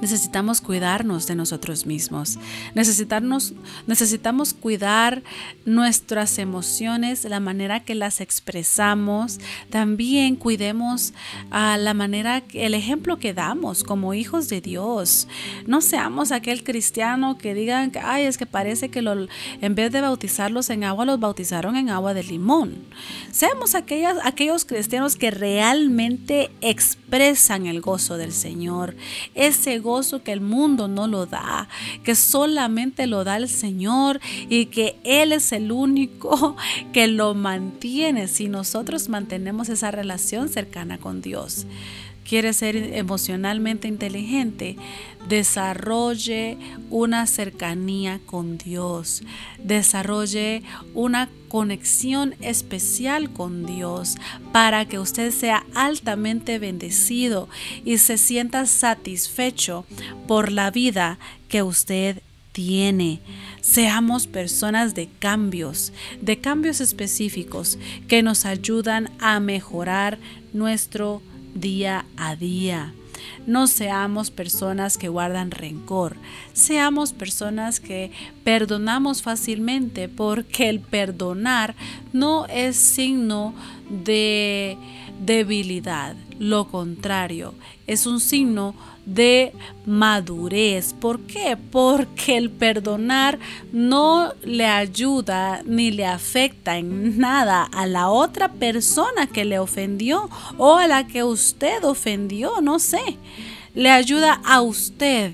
Necesitamos 0.00 0.60
cuidarnos 0.60 1.26
de 1.26 1.34
nosotros 1.34 1.86
mismos. 1.86 2.38
Necesitarnos, 2.74 3.54
necesitamos 3.86 4.52
cuidar 4.52 5.22
nuestras 5.64 6.38
emociones, 6.38 7.24
la 7.24 7.40
manera 7.40 7.80
que 7.80 7.94
las 7.94 8.20
expresamos. 8.20 9.38
También 9.70 10.36
cuidemos 10.36 11.14
a 11.50 11.78
la 11.78 11.94
manera, 11.94 12.42
el 12.52 12.74
ejemplo 12.74 13.18
que 13.18 13.32
damos 13.32 13.84
como 13.84 14.12
hijos 14.12 14.48
de 14.48 14.60
Dios. 14.60 15.28
No 15.66 15.80
seamos 15.80 16.30
aquel 16.30 16.62
cristiano 16.62 17.38
que 17.38 17.54
digan, 17.54 17.90
ay, 18.02 18.24
es 18.24 18.36
que 18.36 18.46
parece 18.46 18.90
que 18.90 19.00
lo, 19.00 19.26
en 19.60 19.74
vez 19.74 19.92
de 19.92 20.02
bautizarlos 20.02 20.68
en 20.70 20.84
agua, 20.84 21.06
los 21.06 21.18
bautizaron 21.18 21.76
en 21.76 21.88
agua 21.88 22.12
de 22.12 22.22
limón. 22.22 22.84
Seamos 23.32 23.74
aquellos 23.74 24.64
cristianos 24.64 25.16
que 25.16 25.30
realmente 25.30 26.50
expresan 26.60 27.66
el 27.66 27.80
gozo 27.80 28.16
del 28.16 28.32
Señor. 28.32 28.94
Ese 29.34 29.78
gozo 29.86 30.22
que 30.22 30.32
el 30.32 30.42
mundo 30.42 30.88
no 30.88 31.06
lo 31.06 31.24
da, 31.24 31.68
que 32.04 32.14
solamente 32.14 33.06
lo 33.06 33.24
da 33.24 33.36
el 33.36 33.48
Señor 33.48 34.20
y 34.50 34.66
que 34.66 34.96
Él 35.04 35.32
es 35.32 35.52
el 35.52 35.72
único 35.72 36.56
que 36.92 37.06
lo 37.06 37.34
mantiene. 37.34 38.28
Si 38.28 38.48
nosotros 38.48 39.08
mantenemos 39.08 39.70
esa 39.70 39.90
relación 39.90 40.48
cercana 40.50 40.98
con 40.98 41.22
Dios 41.22 41.66
quiere 42.26 42.52
ser 42.52 42.76
emocionalmente 42.76 43.88
inteligente, 43.88 44.76
desarrolle 45.28 46.58
una 46.90 47.26
cercanía 47.26 48.20
con 48.26 48.58
Dios, 48.58 49.22
desarrolle 49.62 50.62
una 50.94 51.28
conexión 51.48 52.34
especial 52.40 53.30
con 53.30 53.66
Dios 53.66 54.16
para 54.52 54.84
que 54.86 54.98
usted 54.98 55.30
sea 55.30 55.64
altamente 55.74 56.58
bendecido 56.58 57.48
y 57.84 57.98
se 57.98 58.18
sienta 58.18 58.66
satisfecho 58.66 59.84
por 60.26 60.50
la 60.52 60.70
vida 60.70 61.18
que 61.48 61.62
usted 61.62 62.22
tiene. 62.52 63.20
Seamos 63.60 64.26
personas 64.26 64.94
de 64.94 65.08
cambios, 65.18 65.92
de 66.20 66.40
cambios 66.40 66.80
específicos 66.80 67.78
que 68.08 68.22
nos 68.22 68.46
ayudan 68.46 69.10
a 69.18 69.40
mejorar 69.40 70.18
nuestro 70.52 71.20
día 71.56 72.04
a 72.16 72.36
día. 72.36 72.92
No 73.46 73.66
seamos 73.66 74.30
personas 74.30 74.98
que 74.98 75.08
guardan 75.08 75.50
rencor, 75.50 76.16
seamos 76.52 77.12
personas 77.12 77.80
que 77.80 78.10
perdonamos 78.44 79.22
fácilmente 79.22 80.08
porque 80.08 80.68
el 80.68 80.80
perdonar 80.80 81.74
no 82.12 82.46
es 82.46 82.76
signo 82.76 83.54
de 83.88 84.76
debilidad, 85.20 86.16
lo 86.38 86.68
contrario, 86.68 87.54
es 87.86 88.06
un 88.06 88.20
signo 88.20 88.74
de 89.06 89.52
madurez. 89.86 90.92
¿Por 90.92 91.20
qué? 91.20 91.56
Porque 91.56 92.36
el 92.36 92.50
perdonar 92.50 93.38
no 93.72 94.32
le 94.42 94.66
ayuda 94.66 95.62
ni 95.64 95.90
le 95.92 96.04
afecta 96.04 96.76
en 96.76 97.18
nada 97.18 97.62
a 97.62 97.86
la 97.86 98.10
otra 98.10 98.52
persona 98.52 99.26
que 99.26 99.44
le 99.44 99.58
ofendió 99.58 100.28
o 100.58 100.76
a 100.76 100.86
la 100.86 101.06
que 101.06 101.24
usted 101.24 101.84
ofendió, 101.84 102.60
no 102.60 102.78
sé. 102.78 103.16
Le 103.74 103.90
ayuda 103.90 104.40
a 104.44 104.60
usted 104.60 105.32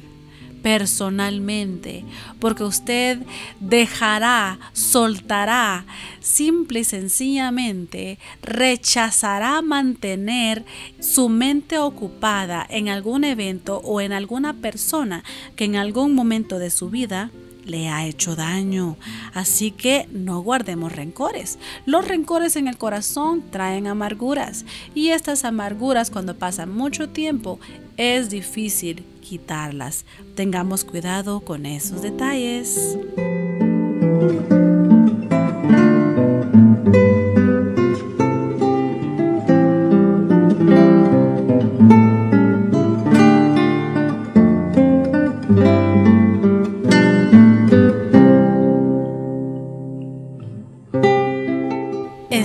personalmente, 0.62 2.04
porque 2.38 2.64
usted 2.64 3.18
dejará, 3.60 4.58
soltará, 4.72 5.84
simple 6.20 6.80
y 6.80 6.84
sencillamente 6.84 8.18
rechazará 8.42 9.60
mantener 9.60 10.64
su 11.00 11.28
mente 11.28 11.78
ocupada 11.78 12.66
en 12.68 12.88
algún 12.88 13.24
evento 13.24 13.78
o 13.84 14.00
en 14.00 14.12
alguna 14.12 14.54
persona 14.54 15.24
que 15.56 15.64
en 15.64 15.76
algún 15.76 16.14
momento 16.14 16.58
de 16.58 16.70
su 16.70 16.90
vida 16.90 17.30
le 17.64 17.88
ha 17.88 18.06
hecho 18.06 18.34
daño. 18.36 18.96
Así 19.34 19.70
que 19.70 20.08
no 20.10 20.40
guardemos 20.40 20.92
rencores. 20.92 21.58
Los 21.86 22.06
rencores 22.06 22.56
en 22.56 22.68
el 22.68 22.76
corazón 22.78 23.42
traen 23.50 23.86
amarguras 23.86 24.64
y 24.94 25.08
estas 25.08 25.44
amarguras 25.44 26.10
cuando 26.10 26.36
pasan 26.36 26.74
mucho 26.74 27.08
tiempo 27.08 27.60
es 27.96 28.30
difícil 28.30 29.04
quitarlas. 29.22 30.04
Tengamos 30.34 30.84
cuidado 30.84 31.40
con 31.40 31.64
esos 31.64 32.02
detalles. 32.02 32.98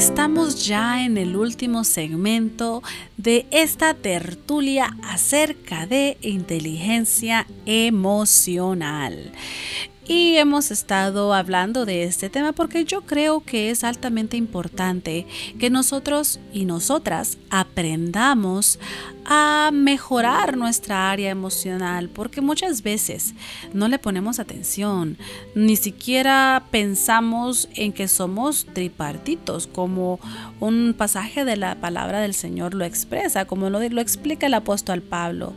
Estamos 0.10 0.66
ya 0.66 1.04
en 1.04 1.18
el 1.18 1.36
último 1.36 1.84
segmento 1.84 2.82
de 3.18 3.46
esta 3.52 3.94
tertulia 3.94 4.96
acerca 5.04 5.86
de 5.86 6.18
inteligencia 6.22 7.46
emocional. 7.66 9.34
Y 10.08 10.38
hemos 10.38 10.72
estado 10.72 11.34
hablando 11.34 11.86
de 11.86 12.04
este 12.04 12.30
tema 12.30 12.54
porque 12.54 12.86
yo 12.86 13.02
creo 13.02 13.42
que 13.42 13.70
es 13.70 13.84
altamente 13.84 14.38
importante 14.38 15.28
que 15.60 15.70
nosotros 15.70 16.40
y 16.54 16.64
nosotras 16.64 17.38
aprendamos 17.50 18.80
a 19.26 19.72
mejorar 19.74 20.56
nuestra 20.56 21.12
área 21.12 21.30
emocional 21.30 22.08
porque 22.08 22.40
muchas 22.40 22.84
veces 22.84 23.34
no 23.74 23.90
le 23.90 24.00
ponemos 24.00 24.40
atención, 24.40 25.18
ni 25.56 25.76
siquiera 25.76 26.64
pensamos 26.72 27.68
en 27.76 27.92
que 27.92 28.08
somos 28.08 28.66
tripartitos, 28.74 29.68
como 29.68 30.22
un 30.62 30.96
pasaje 30.98 31.44
de 31.44 31.58
la 31.58 31.76
palabra 31.76 32.22
del 32.22 32.34
Señor 32.34 32.74
lo 32.74 32.86
expresa, 32.86 33.44
como 33.44 33.70
lo, 33.70 33.82
lo 33.90 34.00
explica 34.00 34.46
el 34.48 34.54
apóstol 34.54 35.02
Pablo. 35.02 35.54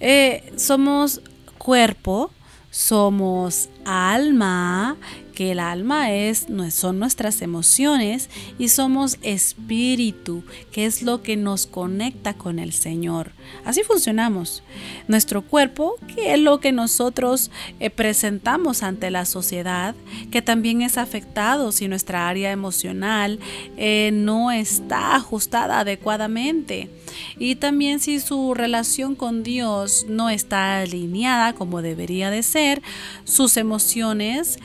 Eh, 0.00 0.52
somos 0.56 1.20
cuerpo, 1.58 2.32
somos 2.76 3.70
alma, 3.86 4.98
que 5.34 5.52
el 5.52 5.60
alma 5.60 6.12
es, 6.12 6.46
son 6.70 6.98
nuestras 6.98 7.40
emociones 7.40 8.28
y 8.58 8.68
somos 8.68 9.16
espíritu, 9.22 10.44
que 10.72 10.84
es 10.84 11.00
lo 11.00 11.22
que 11.22 11.38
nos 11.38 11.66
conecta 11.66 12.34
con 12.34 12.58
el 12.58 12.74
Señor. 12.74 13.32
Así 13.64 13.82
funcionamos. 13.82 14.62
Nuestro 15.08 15.40
cuerpo, 15.40 15.96
que 16.14 16.34
es 16.34 16.38
lo 16.38 16.60
que 16.60 16.72
nosotros 16.72 17.50
eh, 17.80 17.88
presentamos 17.88 18.82
ante 18.82 19.10
la 19.10 19.24
sociedad, 19.24 19.94
que 20.30 20.42
también 20.42 20.82
es 20.82 20.98
afectado 20.98 21.72
si 21.72 21.88
nuestra 21.88 22.28
área 22.28 22.52
emocional 22.52 23.38
eh, 23.78 24.10
no 24.12 24.52
está 24.52 25.16
ajustada 25.16 25.80
adecuadamente. 25.80 26.90
Y 27.38 27.56
también 27.56 28.00
si 28.00 28.20
su 28.20 28.54
relación 28.54 29.14
con 29.14 29.42
Dios 29.42 30.06
no 30.08 30.30
está 30.30 30.78
alineada 30.78 31.52
como 31.54 31.82
debería 31.82 32.30
de 32.30 32.42
ser, 32.42 32.82
sus 33.24 33.56
emociones 33.56 34.58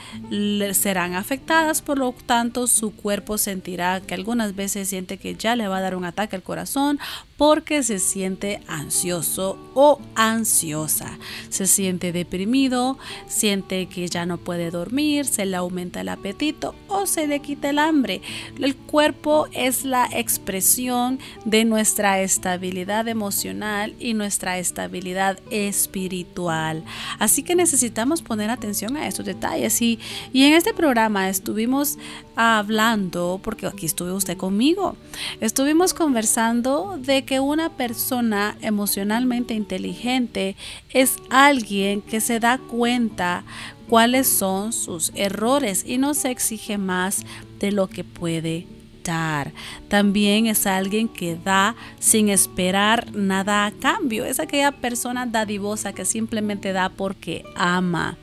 serán 0.74 1.16
afectadas, 1.16 1.82
por 1.82 1.98
lo 1.98 2.14
tanto 2.26 2.68
su 2.68 2.92
cuerpo 2.96 3.38
sentirá 3.38 4.02
que 4.02 4.14
algunas 4.14 4.56
veces 4.56 4.90
siente 4.90 5.18
que 5.18 5.36
ya 5.36 5.56
le 5.56 5.68
va 5.68 5.78
a 5.78 5.82
dar 5.82 5.96
un 5.96 6.06
ataque 6.06 6.36
al 6.36 6.44
corazón 6.44 7.00
porque 7.41 7.82
se 7.82 7.97
siente 7.97 8.62
ansioso 8.67 9.58
o 9.73 9.99
ansiosa. 10.13 11.17
Se 11.49 11.65
siente 11.65 12.12
deprimido, 12.12 12.99
siente 13.25 13.88
que 13.88 14.08
ya 14.08 14.27
no 14.27 14.38
puede 14.38 14.69
dormir, 14.69 15.25
se 15.25 15.47
le 15.47 15.58
aumenta 15.58 16.01
el 16.01 16.10
apetito 16.10 16.75
o 16.88 17.08
se 17.08 17.25
le 17.25 17.39
quita 17.39 17.71
el 17.71 17.80
hambre. 17.80 18.21
El 18.60 18.75
cuerpo 18.75 19.47
es 19.54 19.86
la 19.86 20.08
expresión 20.12 21.17
de 21.43 21.65
nuestra 21.65 22.21
estabilidad 22.21 23.08
emocional 23.08 23.95
y 23.97 24.13
nuestra 24.13 24.60
estabilidad 24.60 25.39
espiritual. 25.49 26.84
Así 27.17 27.41
que 27.41 27.56
necesitamos 27.56 28.21
poner 28.21 28.51
atención 28.51 28.95
a 28.97 29.08
estos 29.08 29.25
detalles. 29.25 29.82
Y, 29.82 29.97
y 30.32 30.43
en 30.43 30.54
este 30.54 30.75
programa 30.75 31.27
estuvimos 31.27 31.97
hablando, 32.36 33.39
porque 33.43 33.65
aquí 33.65 33.88
estuvo 33.88 34.13
usted 34.13 34.38
conmigo, 34.38 34.95
estuvimos 35.39 35.95
conversando 35.95 36.99
de 36.99 37.25
que 37.32 37.39
una 37.39 37.70
persona 37.70 38.58
emocionalmente 38.60 39.54
inteligente 39.54 40.58
es 40.89 41.15
alguien 41.30 42.02
que 42.02 42.20
se 42.20 42.41
da 42.41 42.58
cuenta 42.58 43.46
cuáles 43.88 44.28
son 44.28 44.74
sus 44.74 45.13
errores 45.15 45.86
y 45.88 45.98
no 45.98 46.13
se 46.13 46.30
exige 46.30 46.78
más 46.78 47.24
de 47.58 47.72
lo 47.72 47.88
que 47.88 48.04
puede 48.04 48.67
dar. 49.06 49.54
También 49.88 50.46
es 50.46 50.67
alguien 50.67 51.08
que 51.08 51.38
da 51.38 51.78
sin 52.00 52.28
esperar 52.28 53.15
nada 53.15 53.65
a 53.65 53.72
cambio. 53.72 54.26
Es 54.26 54.41
aquella 54.41 54.74
persona 54.74 55.26
dadivosa 55.26 55.94
que 55.94 56.04
simplemente 56.04 56.74
da 56.74 56.89
porque 56.89 57.46
ama. 57.56 58.17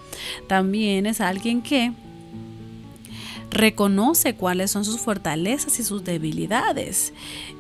También 0.49 1.07
es 1.07 1.23
alguien 1.23 1.63
que 1.63 1.95
reconoce 3.51 4.35
cuáles 4.35 4.71
son 4.71 4.85
sus 4.85 5.01
fortalezas 5.01 5.79
y 5.79 5.85
sus 5.85 6.05
debilidades 6.05 7.13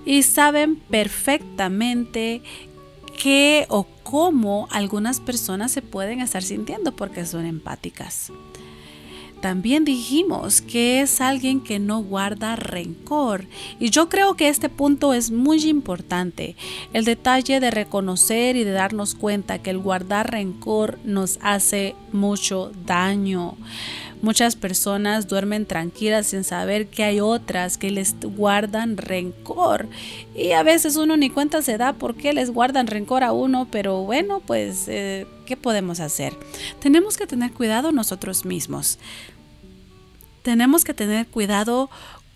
y 0.05 0.23
saben 0.23 0.77
perfectamente 0.77 2.43
qué 3.21 3.67
o 3.69 3.87
cómo 4.03 4.69
algunas 4.71 5.21
personas 5.21 5.73
se 5.73 5.83
pueden 5.83 6.21
estar 6.21 6.43
sintiendo 6.43 6.95
porque 6.95 7.27
son 7.27 7.47
empáticas. 7.47 8.31
También 9.41 9.85
dijimos 9.85 10.61
que 10.61 11.01
es 11.01 11.21
alguien 11.21 11.61
que 11.61 11.79
no 11.79 12.03
guarda 12.03 12.57
rencor 12.57 13.47
y 13.79 13.91
yo 13.91 14.09
creo 14.09 14.35
que 14.35 14.49
este 14.49 14.69
punto 14.69 15.15
es 15.15 15.31
muy 15.31 15.63
importante. 15.69 16.57
El 16.93 17.05
detalle 17.05 17.61
de 17.61 17.71
reconocer 17.71 18.57
y 18.57 18.65
de 18.65 18.73
darnos 18.73 19.15
cuenta 19.15 19.61
que 19.61 19.71
el 19.71 19.79
guardar 19.79 20.33
rencor 20.33 20.99
nos 21.05 21.39
hace 21.41 21.95
mucho 22.13 22.73
daño. 22.85 23.57
Muchas 24.21 24.57
personas 24.57 25.29
duermen 25.29 25.65
tranquilas 25.65 26.27
sin 26.27 26.43
saber 26.43 26.89
que 26.89 27.05
hay 27.05 27.21
otras 27.21 27.79
que 27.79 27.91
les 27.91 28.17
guardan 28.21 28.97
rencor. 28.97 29.89
Y 30.35 30.53
a 30.53 30.63
veces 30.63 30.97
uno 30.97 31.17
ni 31.17 31.31
cuenta 31.31 31.63
se 31.63 31.79
da 31.79 31.93
por 31.93 32.17
qué 32.17 32.33
les 32.33 32.51
guardan 32.51 32.89
rencor 32.89 33.23
a 33.23 33.33
uno, 33.33 33.69
pero 33.71 34.03
bueno, 34.05 34.41
pues, 34.45 34.87
eh, 34.89 35.27
¿qué 35.47 35.57
podemos 35.57 36.01
hacer? 36.01 36.37
Tenemos 36.81 37.17
que 37.17 37.27
tener 37.27 37.53
cuidado 37.53 37.93
nosotros 37.93 38.45
mismos. 38.45 38.99
Tenemos 40.43 40.85
que 40.85 40.95
tener 40.95 41.27
cuidado 41.27 41.89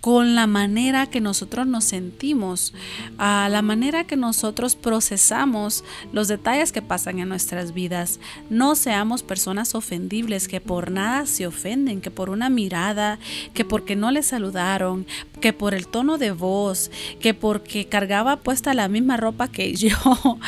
con 0.03 0.35
la 0.35 0.49
manera 0.49 1.07
que 1.07 1.21
nosotros 1.21 1.65
nos 1.65 1.85
sentimos, 1.85 2.75
a 3.19 3.49
la 3.49 3.63
manera 3.63 4.03
que 4.03 4.17
nosotros 4.17 4.75
procesamos 4.75 5.85
los 6.13 6.27
detalles 6.27 6.73
que 6.73 6.83
pasan 6.83 7.21
en 7.21 7.29
nuestras 7.29 7.73
vidas. 7.73 8.19
No 8.51 8.75
seamos 8.75 9.23
personas 9.23 9.77
ofendibles 9.77 10.49
que 10.49 10.61
por 10.61 10.91
nada 10.91 11.25
se 11.27 11.47
ofenden, 11.47 12.01
que 12.01 12.11
por 12.11 12.31
una 12.31 12.51
mirada, 12.51 13.21
que 13.55 13.65
porque 13.65 13.95
no 13.95 14.11
le 14.11 14.25
saludaron, 14.25 15.07
que 15.43 15.53
por 15.53 15.75
el 15.75 15.87
tono 15.87 16.17
de 16.17 16.31
voz, 16.31 16.91
que 17.21 17.35
porque 17.35 17.85
cargaba 17.85 18.37
puesta 18.37 18.73
la 18.73 18.89
misma 18.89 19.19
ropa 19.19 19.49
que 19.49 19.75
yo, 19.77 20.39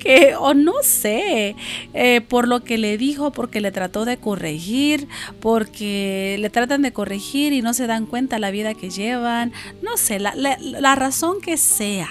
que 0.00 0.34
o 0.36 0.54
no 0.54 0.72
sé, 0.82 1.54
eh, 1.94 2.20
por 2.22 2.48
lo 2.48 2.64
que 2.64 2.78
le 2.78 2.98
dijo, 2.98 3.30
porque 3.30 3.60
le 3.60 3.70
trató 3.70 4.04
de 4.04 4.16
corregir, 4.16 5.06
porque 5.38 6.36
le 6.40 6.50
tratan 6.50 6.82
de 6.82 6.92
corregir 6.92 7.52
y 7.52 7.62
no 7.62 7.74
se 7.74 7.86
dan 7.86 8.06
cuenta 8.06 8.40
la 8.40 8.50
vida 8.50 8.74
que 8.74 8.90
llevan, 8.90 9.52
no 9.82 9.96
sé, 9.96 10.18
la, 10.18 10.34
la 10.34 10.94
razón 10.96 11.40
que 11.40 11.56
sea. 11.56 12.08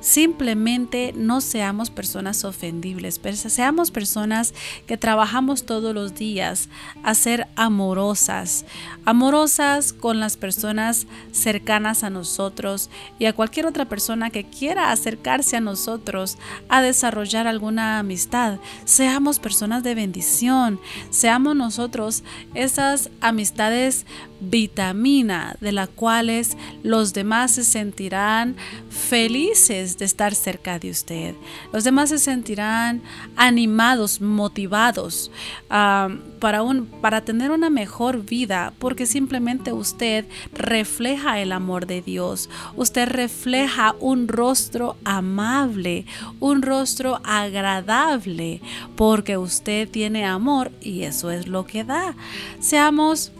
Simplemente 0.00 1.12
no 1.16 1.40
seamos 1.40 1.90
personas 1.90 2.44
ofendibles, 2.44 3.20
seamos 3.48 3.90
personas 3.90 4.54
que 4.86 4.96
trabajamos 4.96 5.66
todos 5.66 5.92
los 5.94 6.14
días 6.14 6.68
a 7.02 7.14
ser 7.14 7.48
amorosas, 7.56 8.64
amorosas 9.04 9.92
con 9.92 10.20
las 10.20 10.36
personas 10.36 11.06
cercanas 11.32 12.04
a 12.04 12.10
nosotros 12.10 12.90
y 13.18 13.26
a 13.26 13.32
cualquier 13.32 13.66
otra 13.66 13.86
persona 13.86 14.30
que 14.30 14.44
quiera 14.44 14.92
acercarse 14.92 15.56
a 15.56 15.60
nosotros 15.60 16.38
a 16.68 16.80
desarrollar 16.80 17.46
alguna 17.46 17.98
amistad. 17.98 18.58
Seamos 18.84 19.38
personas 19.38 19.82
de 19.82 19.94
bendición, 19.94 20.80
seamos 21.10 21.56
nosotros 21.56 22.22
esas 22.54 23.10
amistades 23.20 24.06
vitamina 24.40 25.56
de 25.60 25.72
las 25.72 25.88
cuales 25.88 26.56
los 26.82 27.12
demás 27.12 27.52
se 27.52 27.64
sentirán 27.64 28.56
felices 28.88 29.98
de 29.98 30.04
estar 30.04 30.34
cerca 30.34 30.78
de 30.78 30.90
usted. 30.90 31.34
Los 31.72 31.84
demás 31.84 32.10
se 32.10 32.18
sentirán 32.18 33.02
animados, 33.36 34.20
motivados 34.20 35.30
para, 35.68 36.62
para 37.00 37.24
tener 37.24 37.50
una 37.50 37.70
mejor 37.70 38.24
vida 38.24 38.72
porque 38.78 39.06
simplemente 39.06 39.72
usted 39.72 40.26
refleja 40.52 41.40
el 41.40 41.52
amor 41.52 41.86
de 41.86 42.02
Dios. 42.02 42.48
Usted 42.76 43.08
refleja 43.08 43.94
un 44.00 44.28
rostro 44.28 44.96
amable, 45.04 46.06
un 46.40 46.62
rostro 46.62 47.20
agradable 47.24 48.60
porque 48.96 49.36
usted 49.36 49.88
tiene 49.88 50.24
amor 50.24 50.70
y 50.80 51.02
eso 51.02 51.30
es 51.30 51.46
lo 51.46 51.66
que 51.66 51.84
da. 51.84 52.14
Seamos 52.60 53.32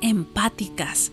empáticas. 0.00 1.12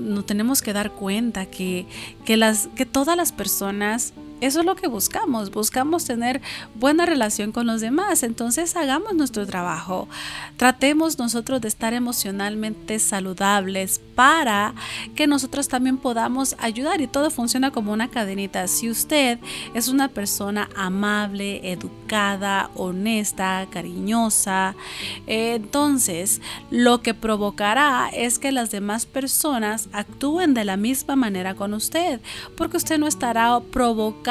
no 0.00 0.24
tenemos 0.24 0.62
que 0.62 0.72
dar 0.72 0.92
cuenta 0.92 1.46
que, 1.46 1.86
que, 2.24 2.36
las, 2.36 2.68
que 2.76 2.86
todas 2.86 3.16
las 3.16 3.32
personas 3.32 4.12
eso 4.40 4.60
es 4.60 4.66
lo 4.66 4.76
que 4.76 4.88
buscamos, 4.88 5.50
buscamos 5.50 6.04
tener 6.04 6.40
buena 6.74 7.06
relación 7.06 7.52
con 7.52 7.66
los 7.66 7.80
demás, 7.80 8.22
entonces 8.22 8.76
hagamos 8.76 9.14
nuestro 9.14 9.46
trabajo, 9.46 10.08
tratemos 10.56 11.18
nosotros 11.18 11.60
de 11.60 11.68
estar 11.68 11.92
emocionalmente 11.92 12.98
saludables 12.98 14.00
para 14.14 14.74
que 15.14 15.26
nosotros 15.26 15.68
también 15.68 15.98
podamos 15.98 16.54
ayudar. 16.58 17.00
Y 17.00 17.06
todo 17.06 17.30
funciona 17.30 17.70
como 17.70 17.92
una 17.92 18.08
cadenita. 18.08 18.66
Si 18.68 18.90
usted 18.90 19.38
es 19.74 19.88
una 19.88 20.08
persona 20.08 20.68
amable, 20.76 21.72
educada, 21.72 22.70
honesta, 22.74 23.66
cariñosa, 23.70 24.74
entonces 25.26 26.40
lo 26.70 27.02
que 27.02 27.14
provocará 27.14 28.10
es 28.12 28.38
que 28.38 28.52
las 28.52 28.70
demás 28.70 29.06
personas 29.06 29.88
actúen 29.92 30.54
de 30.54 30.64
la 30.64 30.76
misma 30.76 31.16
manera 31.16 31.54
con 31.54 31.74
usted, 31.74 32.20
porque 32.56 32.76
usted 32.76 32.98
no 32.98 33.06
estará 33.06 33.60
provocando 33.72 34.29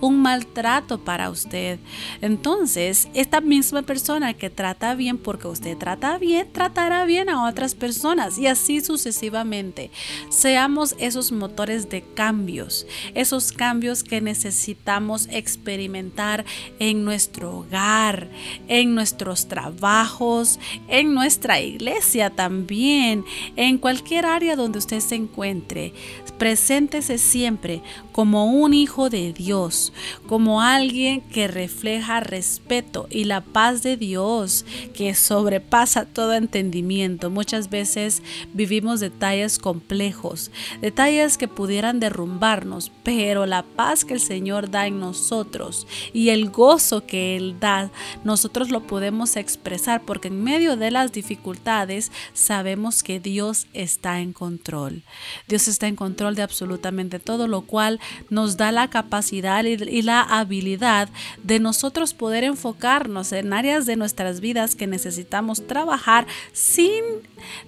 un 0.00 0.22
maltrato 0.22 0.98
para 0.98 1.30
usted. 1.30 1.78
Entonces, 2.20 3.08
esta 3.14 3.40
misma 3.40 3.82
persona 3.82 4.34
que 4.34 4.48
trata 4.48 4.94
bien 4.94 5.18
porque 5.18 5.46
usted 5.46 5.76
trata 5.76 6.18
bien, 6.18 6.48
tratará 6.52 7.04
bien 7.04 7.28
a 7.28 7.46
otras 7.46 7.74
personas 7.74 8.38
y 8.38 8.46
así 8.46 8.80
sucesivamente. 8.80 9.90
Seamos 10.30 10.94
esos 10.98 11.32
motores 11.32 11.90
de 11.90 12.02
cambios, 12.02 12.86
esos 13.14 13.52
cambios 13.52 14.02
que 14.02 14.20
necesitamos 14.20 15.28
experimentar 15.30 16.44
en 16.78 17.04
nuestro 17.04 17.58
hogar, 17.58 18.30
en 18.68 18.94
nuestros 18.94 19.48
trabajos, 19.48 20.58
en 20.88 21.12
nuestra 21.14 21.60
iglesia 21.60 22.30
también, 22.30 23.24
en 23.56 23.78
cualquier 23.78 24.26
área 24.26 24.56
donde 24.56 24.78
usted 24.78 25.00
se 25.00 25.16
encuentre. 25.16 25.92
Preséntese 26.38 27.18
siempre 27.18 27.82
como 28.20 28.44
un 28.44 28.74
hijo 28.74 29.08
de 29.08 29.32
Dios, 29.32 29.94
como 30.26 30.60
alguien 30.60 31.22
que 31.22 31.48
refleja 31.48 32.20
respeto 32.20 33.06
y 33.08 33.24
la 33.24 33.40
paz 33.40 33.82
de 33.82 33.96
Dios 33.96 34.66
que 34.92 35.14
sobrepasa 35.14 36.04
todo 36.04 36.34
entendimiento. 36.34 37.30
Muchas 37.30 37.70
veces 37.70 38.22
vivimos 38.52 39.00
detalles 39.00 39.58
complejos, 39.58 40.50
detalles 40.82 41.38
que 41.38 41.48
pudieran 41.48 41.98
derrumbarnos, 41.98 42.92
pero 43.04 43.46
la 43.46 43.62
paz 43.62 44.04
que 44.04 44.12
el 44.12 44.20
Señor 44.20 44.70
da 44.70 44.86
en 44.86 45.00
nosotros 45.00 45.86
y 46.12 46.28
el 46.28 46.50
gozo 46.50 47.06
que 47.06 47.38
Él 47.38 47.56
da, 47.58 47.90
nosotros 48.22 48.68
lo 48.68 48.86
podemos 48.86 49.36
expresar 49.36 50.02
porque 50.02 50.28
en 50.28 50.44
medio 50.44 50.76
de 50.76 50.90
las 50.90 51.12
dificultades 51.12 52.12
sabemos 52.34 53.02
que 53.02 53.18
Dios 53.18 53.66
está 53.72 54.20
en 54.20 54.34
control. 54.34 55.04
Dios 55.48 55.68
está 55.68 55.86
en 55.88 55.96
control 55.96 56.34
de 56.34 56.42
absolutamente 56.42 57.18
todo, 57.18 57.48
lo 57.48 57.62
cual 57.62 57.98
nos 58.28 58.56
da 58.56 58.72
la 58.72 58.88
capacidad 58.88 59.64
y 59.64 60.02
la 60.02 60.22
habilidad 60.22 61.08
de 61.42 61.58
nosotros 61.58 62.14
poder 62.14 62.44
enfocarnos 62.44 63.32
en 63.32 63.52
áreas 63.52 63.86
de 63.86 63.96
nuestras 63.96 64.40
vidas 64.40 64.74
que 64.74 64.86
necesitamos 64.86 65.66
trabajar 65.66 66.26
sin 66.52 67.02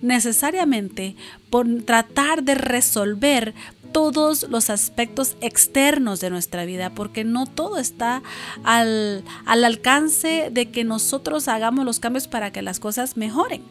necesariamente 0.00 1.16
por 1.50 1.66
tratar 1.84 2.42
de 2.42 2.54
resolver 2.54 3.54
todos 3.92 4.44
los 4.48 4.70
aspectos 4.70 5.36
externos 5.40 6.20
de 6.20 6.30
nuestra 6.30 6.64
vida, 6.64 6.90
porque 6.90 7.24
no 7.24 7.46
todo 7.46 7.78
está 7.78 8.22
al, 8.64 9.24
al, 9.46 9.64
alcance 9.64 10.48
de 10.50 10.70
que 10.70 10.84
nosotros 10.84 11.48
hagamos 11.48 11.84
los 11.84 12.00
cambios 12.00 12.26
para 12.26 12.50
que 12.52 12.62
las 12.62 12.80
cosas 12.80 13.16
mejoren. 13.16 13.62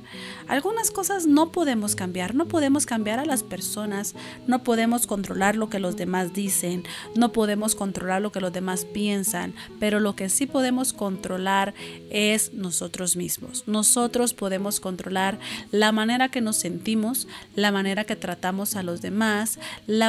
Algunas 0.47 0.91
cosas 0.91 1.27
no 1.27 1.51
podemos 1.51 1.95
cambiar, 1.95 2.36
no 2.36 2.47
podemos 2.47 2.86
cambiar 2.86 3.19
a 3.19 3.25
las 3.25 3.43
personas, 3.43 4.15
no 4.47 4.63
podemos 4.63 5.07
controlar 5.07 5.55
lo 5.55 5.69
que 5.69 5.79
los 5.79 5.95
demás 5.95 6.34
dicen, 6.34 6.84
no 7.15 7.31
podemos 7.31 7.75
controlar 7.75 8.21
lo 8.21 8.31
que 8.31 8.41
los 8.41 8.53
demás 8.53 8.86
piensan, 8.86 9.53
pero 9.79 9.99
lo 9.99 10.15
que 10.15 10.29
sí 10.29 10.45
podemos 10.45 10.93
controlar 10.93 11.73
es 12.10 12.53
nosotros 12.53 13.15
mismos. 13.15 13.63
Nosotros 13.67 14.34
podemos 14.34 14.79
controlar 14.79 15.39
la 15.71 15.91
manera 15.91 16.29
que 16.29 16.41
nos 16.41 16.57
sentimos, 16.57 17.27
la 17.55 17.71
manera 17.71 18.03
que 18.03 18.15
tratamos 18.15 18.75
a 18.75 18.84
los 18.84 19.01
demás, 19.01 19.60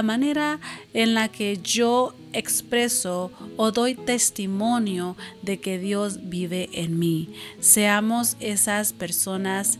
manera 0.02 0.60
en 0.94 1.14
la 1.14 1.28
que 1.28 1.58
yo 1.62 2.14
expreso 2.32 3.30
o 3.56 3.70
doy 3.72 3.94
testimonio 3.94 5.16
de 5.42 5.58
que 5.58 5.78
Dios 5.78 6.28
vive 6.28 6.68
en 6.72 6.98
mí. 6.98 7.28
Seamos 7.60 8.36
esas 8.40 8.92
personas 8.92 9.78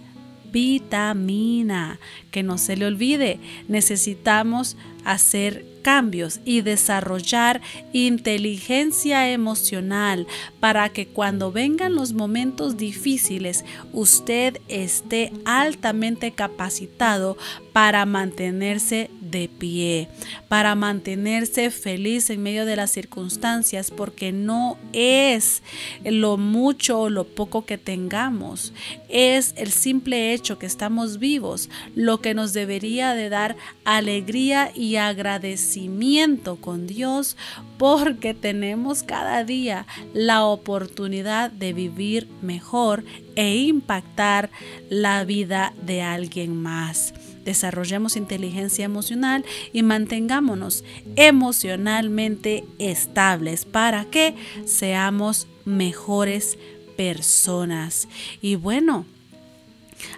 vitamina, 0.53 1.99
que 2.31 2.43
no 2.43 2.59
se 2.59 2.77
le 2.77 2.87
olvide, 2.87 3.41
necesitamos 3.69 4.77
hacer 5.05 5.65
cambios 5.83 6.41
y 6.45 6.61
desarrollar 6.61 7.61
inteligencia 7.93 9.31
emocional 9.31 10.29
para 10.61 10.89
que 10.91 11.09
cuando 11.09 11.51
vengan 11.51 11.97
los 11.97 12.13
momentos 12.13 12.77
difíciles 12.77 13.65
usted 13.93 14.61
esté 14.69 15.33
altamente 15.45 16.31
capacitado 16.31 17.37
para 17.73 18.05
mantenerse 18.07 19.11
de 19.21 19.49
pie, 19.49 20.09
para 20.49 20.75
mantenerse 20.75 21.71
feliz 21.71 22.29
en 22.31 22.43
medio 22.43 22.67
de 22.67 22.77
las 22.77 22.91
circunstancias, 22.91 23.91
porque 23.91 24.31
no 24.31 24.77
es 24.93 25.63
lo 26.05 26.37
mucho 26.37 27.01
o 27.01 27.11
lo 27.11 27.25
poco 27.25 27.65
que 27.65 27.79
tengamos, 27.79 28.73
es 29.09 29.55
el 29.57 29.73
simple 29.73 30.33
hecho 30.33 30.59
que 30.59 30.67
estamos 30.67 31.19
vivos 31.19 31.71
lo 31.95 32.21
que 32.21 32.35
nos 32.35 32.53
debería 32.53 33.15
de 33.15 33.29
dar 33.29 33.57
alegría 33.85 34.71
y 34.75 34.97
agradecimiento 34.97 36.57
con 36.57 36.87
Dios 36.87 37.37
porque 37.79 38.35
tenemos 38.35 39.03
cada 39.03 39.45
día 39.45 39.87
la 40.13 40.45
oportunidad 40.45 41.51
de 41.51 41.73
vivir 41.73 42.29
mejor 42.43 43.05
e 43.35 43.57
impactar 43.57 44.51
la 44.91 45.25
vida 45.25 45.73
de 45.83 46.03
alguien 46.03 46.61
más. 46.61 47.15
Desarrollemos 47.45 48.17
inteligencia 48.17 48.85
emocional 48.85 49.45
y 49.73 49.83
mantengámonos 49.83 50.85
emocionalmente 51.17 52.65
estables 52.79 53.65
para 53.65 54.05
que 54.05 54.35
seamos 54.65 55.47
mejores 55.65 56.59
personas. 56.97 58.09
Y 58.41 58.57
bueno, 58.57 59.07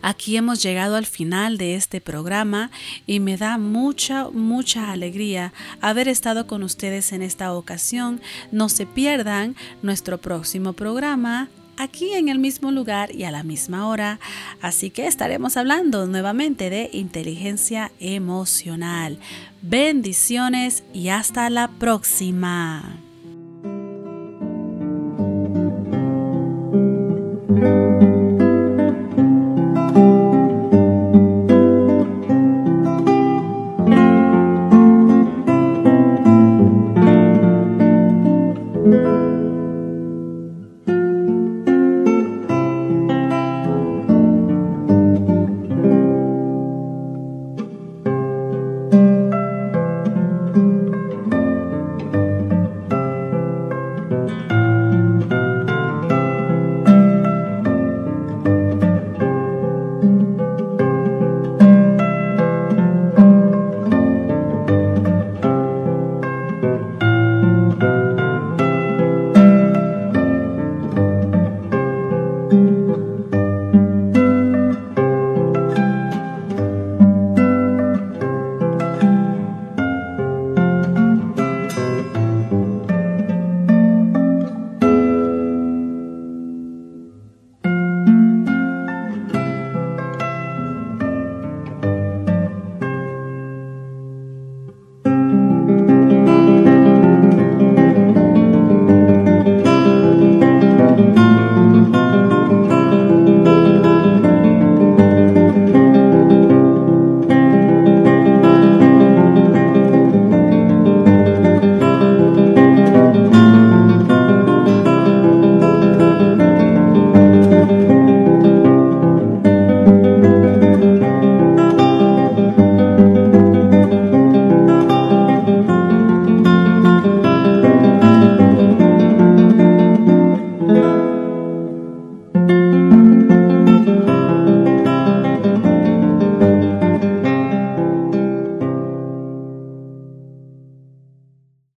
Aquí 0.02 0.36
hemos 0.36 0.62
llegado 0.62 0.96
al 0.96 1.06
final 1.06 1.58
de 1.58 1.74
este 1.74 2.00
programa 2.00 2.70
y 3.06 3.20
me 3.20 3.36
da 3.36 3.58
mucha, 3.58 4.30
mucha 4.30 4.92
alegría 4.92 5.52
haber 5.80 6.08
estado 6.08 6.46
con 6.46 6.62
ustedes 6.62 7.12
en 7.12 7.22
esta 7.22 7.52
ocasión. 7.52 8.20
No 8.50 8.68
se 8.68 8.86
pierdan 8.86 9.56
nuestro 9.82 10.18
próximo 10.18 10.72
programa 10.72 11.48
aquí 11.76 12.12
en 12.12 12.28
el 12.28 12.38
mismo 12.38 12.70
lugar 12.70 13.14
y 13.14 13.24
a 13.24 13.30
la 13.30 13.42
misma 13.42 13.86
hora. 13.88 14.20
Así 14.60 14.90
que 14.90 15.06
estaremos 15.06 15.56
hablando 15.56 16.06
nuevamente 16.06 16.70
de 16.70 16.90
inteligencia 16.92 17.92
emocional. 18.00 19.18
Bendiciones 19.62 20.84
y 20.92 21.08
hasta 21.08 21.50
la 21.50 21.68
próxima. 21.68 22.98